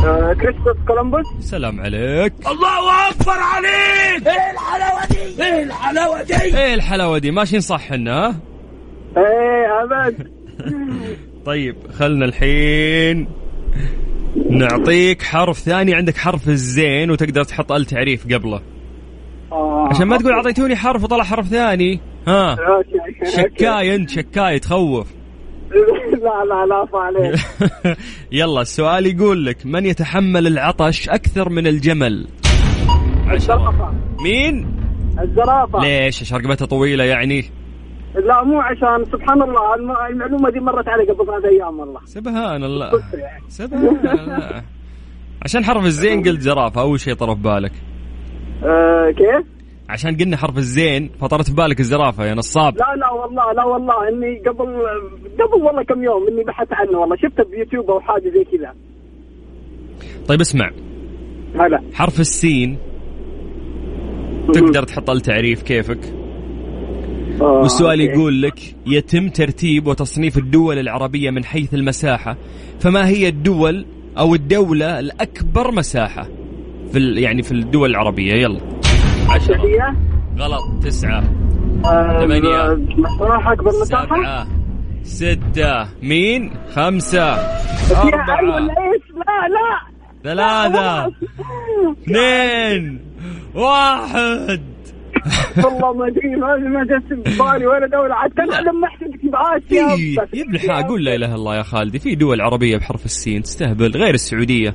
آه، 0.04 0.32
كريستوف 0.32 0.76
كولومبوس. 0.86 1.26
سلام 1.40 1.80
عليك. 1.80 2.32
الله 2.46 3.08
أكبر 3.10 3.32
عليك! 3.32 4.26
إيه 4.28 4.50
الحلاوة 4.52 5.06
دي؟ 5.10 5.42
إيه 5.44 5.62
الحلاوة 5.62 6.22
دي؟ 6.22 6.34
إيه 6.58 6.74
الحلاوة 6.74 7.18
دي؟ 7.18 7.30
ماشيين 7.30 7.60
صح 7.60 7.74
إحنا 7.92 8.26
ها؟ 8.26 8.34
إيه 9.16 9.84
أبد. 9.84 10.28
طيب 11.46 11.76
خلنا 11.92 12.24
الحين 12.24 13.28
نعطيك 14.50 15.22
حرف 15.22 15.58
ثاني. 15.58 15.94
عندك 15.94 16.16
حرف 16.16 16.48
الزين 16.48 17.10
وتقدر 17.10 17.44
تحط 17.44 17.72
ال 17.72 17.84
تعريف 17.84 18.34
قبله. 18.34 18.60
آه. 19.52 19.88
عشان 19.90 20.06
ما 20.06 20.16
تقول 20.16 20.32
أعطيتوني 20.32 20.76
حرف 20.76 21.04
وطلع 21.04 21.24
حرف 21.24 21.46
ثاني. 21.46 22.00
ها. 22.28 22.56
شكاي 23.36 23.94
أنت 23.94 24.10
شكاي 24.10 24.58
تخوف. 24.58 25.06
لا 26.24 26.44
لا 26.44 26.66
لا 26.66 26.98
عليك. 26.98 27.40
يلا 28.32 28.60
السؤال 28.60 29.06
يقول 29.06 29.46
لك 29.46 29.66
من 29.66 29.86
يتحمل 29.86 30.46
العطش 30.46 31.08
أكثر 31.08 31.48
من 31.48 31.66
الجمل؟ 31.66 32.26
الزرافة. 33.32 33.94
مين؟ 34.20 34.76
الزرافة. 35.22 35.78
ليش؟ 35.78 36.22
عشان 36.22 36.38
رقبتها 36.38 36.66
طويلة 36.66 37.04
يعني. 37.04 37.44
لا 38.14 38.44
مو 38.44 38.60
عشان 38.60 39.04
سبحان 39.12 39.42
الله 39.42 39.74
الم- 39.74 40.06
المعلومة 40.10 40.50
دي 40.50 40.60
مرت 40.60 40.88
علي 40.88 41.04
قبل 41.04 41.26
ثلاث 41.26 41.44
أيام 41.44 41.80
والله. 41.80 42.00
سبحان 42.04 42.64
الله. 42.64 42.90
يعني. 43.14 43.42
سبحان 43.48 44.18
الله. 44.20 44.62
عشان 45.44 45.64
حرف 45.64 45.84
الزين 45.84 46.22
قلت 46.22 46.40
زرافة 46.40 46.80
أول 46.80 47.00
شيء 47.00 47.14
طرف 47.14 47.38
بالك. 47.38 47.72
آه 48.64 49.10
كيف؟ 49.10 49.46
عشان 49.88 50.16
قلنا 50.16 50.36
حرف 50.36 50.58
الزين 50.58 51.10
فطرت 51.20 51.48
في 51.48 51.54
بالك 51.54 51.80
الزرافة 51.80 52.24
يا 52.26 52.34
نصاب. 52.34 52.76
لا 52.76 52.94
لا 52.96 53.10
والله 53.12 53.52
لا 53.52 53.64
والله 53.64 54.08
إني 54.08 54.38
قبل 54.38 54.66
قبل 55.40 55.62
والله 55.64 55.82
كم 55.82 56.02
يوم 56.02 56.28
إني 56.28 56.44
بحثت 56.44 56.72
عنه 56.72 56.98
والله. 56.98 57.16
شفته 57.16 57.44
بيوتيوب 57.44 57.90
أو 57.90 58.00
حاجة 58.00 58.22
زي 58.30 58.44
كذا. 58.44 58.74
طيب 60.28 60.40
اسمع. 60.40 60.70
هلا. 61.54 61.82
حرف 61.94 62.20
السين. 62.20 62.78
تقدر 64.54 64.82
تحط 64.82 65.10
التعريف 65.10 65.62
كيفك. 65.62 66.23
آه، 67.40 67.44
والسؤال 67.44 68.00
okay. 68.00 68.12
يقول 68.12 68.42
لك 68.42 68.60
يتم 68.86 69.28
ترتيب 69.28 69.86
وتصنيف 69.86 70.38
الدول 70.38 70.78
العربية 70.78 71.30
من 71.30 71.44
حيث 71.44 71.74
المساحة. 71.74 72.36
فما 72.80 73.08
هي 73.08 73.28
الدول 73.28 73.86
أو 74.18 74.34
الدولة 74.34 74.98
الأكبر 74.98 75.70
مساحة 75.72 76.28
في 76.92 76.98
ال- 76.98 77.18
يعني 77.18 77.42
في 77.42 77.52
الدول 77.52 77.90
العربية؟ 77.90 78.32
يلا. 78.32 78.60
عشرة 79.28 79.96
غلط 80.38 80.62
تسعة. 80.82 81.24
آه، 81.84 82.20
ثمانية. 82.24 82.74
مساحة 82.98 83.52
أكبر 83.52 83.70
مساحة؟ 83.82 84.06
سبعة. 84.06 84.46
ستة. 85.02 85.88
مين؟ 86.02 86.50
خمسة. 86.74 87.22
أربعة. 87.24 88.58
إيش؟ 88.58 89.02
لا 89.14 89.48
لا. 89.48 89.94
ثلاثة. 90.24 91.12
اثنين. 92.02 93.00
واحد. 93.54 94.73
والله 95.64 95.92
ما 95.92 96.06
أدري 96.08 96.36
ما 96.36 96.56
ما 96.56 96.84
جت 96.84 97.06
في 97.08 97.38
بالي 97.38 97.66
ولا 97.66 97.86
دولة. 97.86 98.14
عاد 98.14 98.30
كان 98.32 98.46
لما 98.46 98.86
احسبك 98.88 99.20
باسيا 99.24 99.96
في 99.96 100.16
بس- 100.16 100.34
يا 100.34 100.44
الحلال 100.54 100.86
قول 100.88 101.04
لا 101.04 101.14
إله 101.14 101.26
إلا 101.26 101.34
الله 101.34 101.56
يا 101.56 101.62
خالدي. 101.62 101.98
في 101.98 102.14
دول 102.14 102.40
عربية 102.40 102.76
بحرف 102.76 103.04
السين 103.04 103.42
تستهبل 103.42 103.90
غير 103.90 104.14
السعودية. 104.14 104.74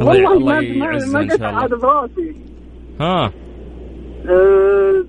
الله 0.00 0.06
والله 0.30 0.32
الله 0.36 0.54
ما 0.54 0.78
ما 0.78 0.86
يعزنا 0.86 1.20
ما 1.20 1.26
جت 1.26 1.42
عاد 1.42 1.70
براسي. 1.70 2.34
ها؟ 3.00 3.32
أه، 4.28 5.04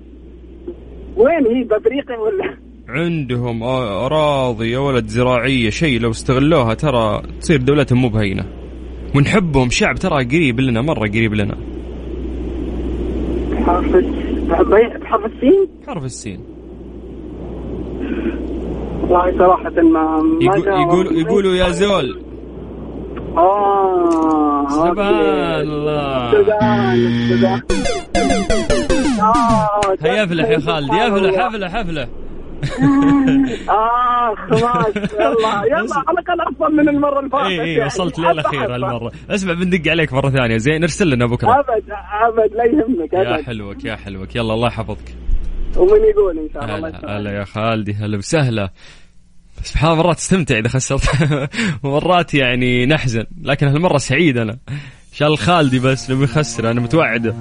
وين 1.16 1.46
هي؟ 1.56 1.64
بأفريقيا 1.64 2.16
ولا؟ 2.18 2.56
عندهم 2.88 3.62
أراضي 3.62 4.70
يا 4.70 4.78
ولد 4.78 5.06
زراعية 5.06 5.70
شيء 5.70 6.00
لو 6.00 6.10
استغلوها 6.10 6.74
ترى 6.74 7.22
تصير 7.40 7.60
دولتهم 7.60 7.98
مو 7.98 8.08
بهينة. 8.08 8.44
ونحبهم 9.16 9.70
شعب 9.70 9.94
ترى 9.94 10.24
قريب 10.24 10.60
لنا 10.60 10.82
مرة 10.82 11.08
قريب 11.08 11.34
لنا. 11.34 11.54
بحرف 13.52 13.94
بحرف- 14.48 15.24
السين؟ 15.24 15.68
حرف 15.86 16.04
السين. 16.04 16.40
والله 19.02 19.38
صراحة 19.38 19.70
ما 19.70 20.22
يقول 20.42 20.68
يقول 20.68 21.16
يقولوا 21.18 21.54
يا 21.54 21.70
زول. 21.70 22.20
آه 23.36 24.66
سبحان 24.68 25.60
الله. 25.60 26.32
آه، 29.20 29.94
هيا 30.02 30.24
افلح 30.24 30.48
يا 30.48 30.58
خالد 30.58 30.88
يا 30.92 31.08
افلح 31.08 31.46
افلح 31.46 31.74
افلح 31.76 32.08
آه 33.68 34.34
خلاص 34.34 34.96
يلا 34.96 35.64
يلا 35.72 35.96
على 36.06 36.18
الأقل 36.18 36.40
أفضل 36.40 36.76
من 36.76 36.88
المرة 36.88 37.18
اللي 37.18 37.30
فاتت. 37.30 37.46
اي 37.46 37.60
اي 37.62 37.72
يعني. 37.72 37.86
وصلت 37.86 38.18
للأخير 38.18 38.62
حبة. 38.62 38.76
المرة. 38.76 39.12
أسمع 39.30 39.52
بندق 39.52 39.90
عليك 39.90 40.12
مرة 40.12 40.30
ثانية. 40.30 40.56
زين 40.56 40.82
ارسل 40.82 41.10
لنا 41.10 41.26
بكرة. 41.26 41.48
أبد 41.60 41.84
أبد 42.22 42.52
لا 42.54 42.64
يهمك 42.64 43.12
يا 43.12 43.34
أبد. 43.34 43.44
حلوك 43.44 43.84
يا 43.84 43.96
حلوك. 43.96 44.36
يلا 44.36 44.54
الله 44.54 44.66
يحفظك. 44.68 45.14
ومن 45.76 46.00
يقول 46.10 46.38
إن 46.38 46.48
شاء 46.54 46.76
الله 46.76 47.16
هلا 47.18 47.30
يا 47.38 47.44
خالدي 47.44 47.92
هلا 47.94 48.18
وسهلا. 48.18 48.70
سبحان 49.62 49.90
الله 49.92 50.02
مرات 50.02 50.16
استمتع 50.16 50.58
إذا 50.58 50.68
خسرت. 50.68 51.02
ومرات 51.82 52.34
يعني 52.34 52.86
نحزن 52.86 53.24
لكن 53.42 53.66
هالمرة 53.66 53.98
سعيد 53.98 54.38
أنا. 54.38 54.58
الله 55.22 55.36
خالدي 55.36 55.78
بس 55.78 56.10
لو 56.10 56.22
يخسر 56.22 56.70
أنا 56.70 56.80
متوعده 56.80 57.34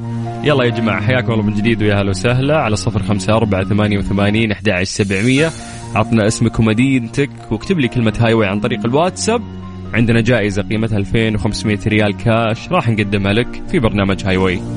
يلا 0.43 0.63
يا 0.63 0.69
جماعة 0.69 1.01
حياكم 1.01 1.31
الله 1.31 1.43
من 1.43 1.53
جديد 1.53 1.81
ويا 1.81 1.95
هلا 1.95 2.09
وسهلا. 2.09 2.57
على 2.57 2.75
صفر 2.75 3.03
خمسة 3.03 3.33
أربعة 3.35 3.63
ثمانية 3.63 3.97
وثمانين 3.97 4.51
أحد 4.51 4.69
عشر 4.69 4.83
سبعمية. 4.83 5.51
عطنا 5.95 6.27
اسمك 6.27 6.59
ومدينتك 6.59 7.29
واكتب 7.51 7.79
لي 7.79 7.87
كلمة 7.87 8.13
هاي 8.19 8.33
واي 8.33 8.47
عن 8.47 8.59
طريق 8.59 8.85
الواتساب. 8.85 9.41
عندنا 9.93 10.21
جائزة 10.21 10.61
قيمتها 10.61 10.97
2500 10.97 11.79
ريال 11.87 12.17
كاش 12.17 12.69
راح 12.71 12.89
نقدمها 12.89 13.33
لك 13.33 13.63
في 13.71 13.79
برنامج 13.79 14.25
هاي 14.25 14.37
واي 14.37 14.59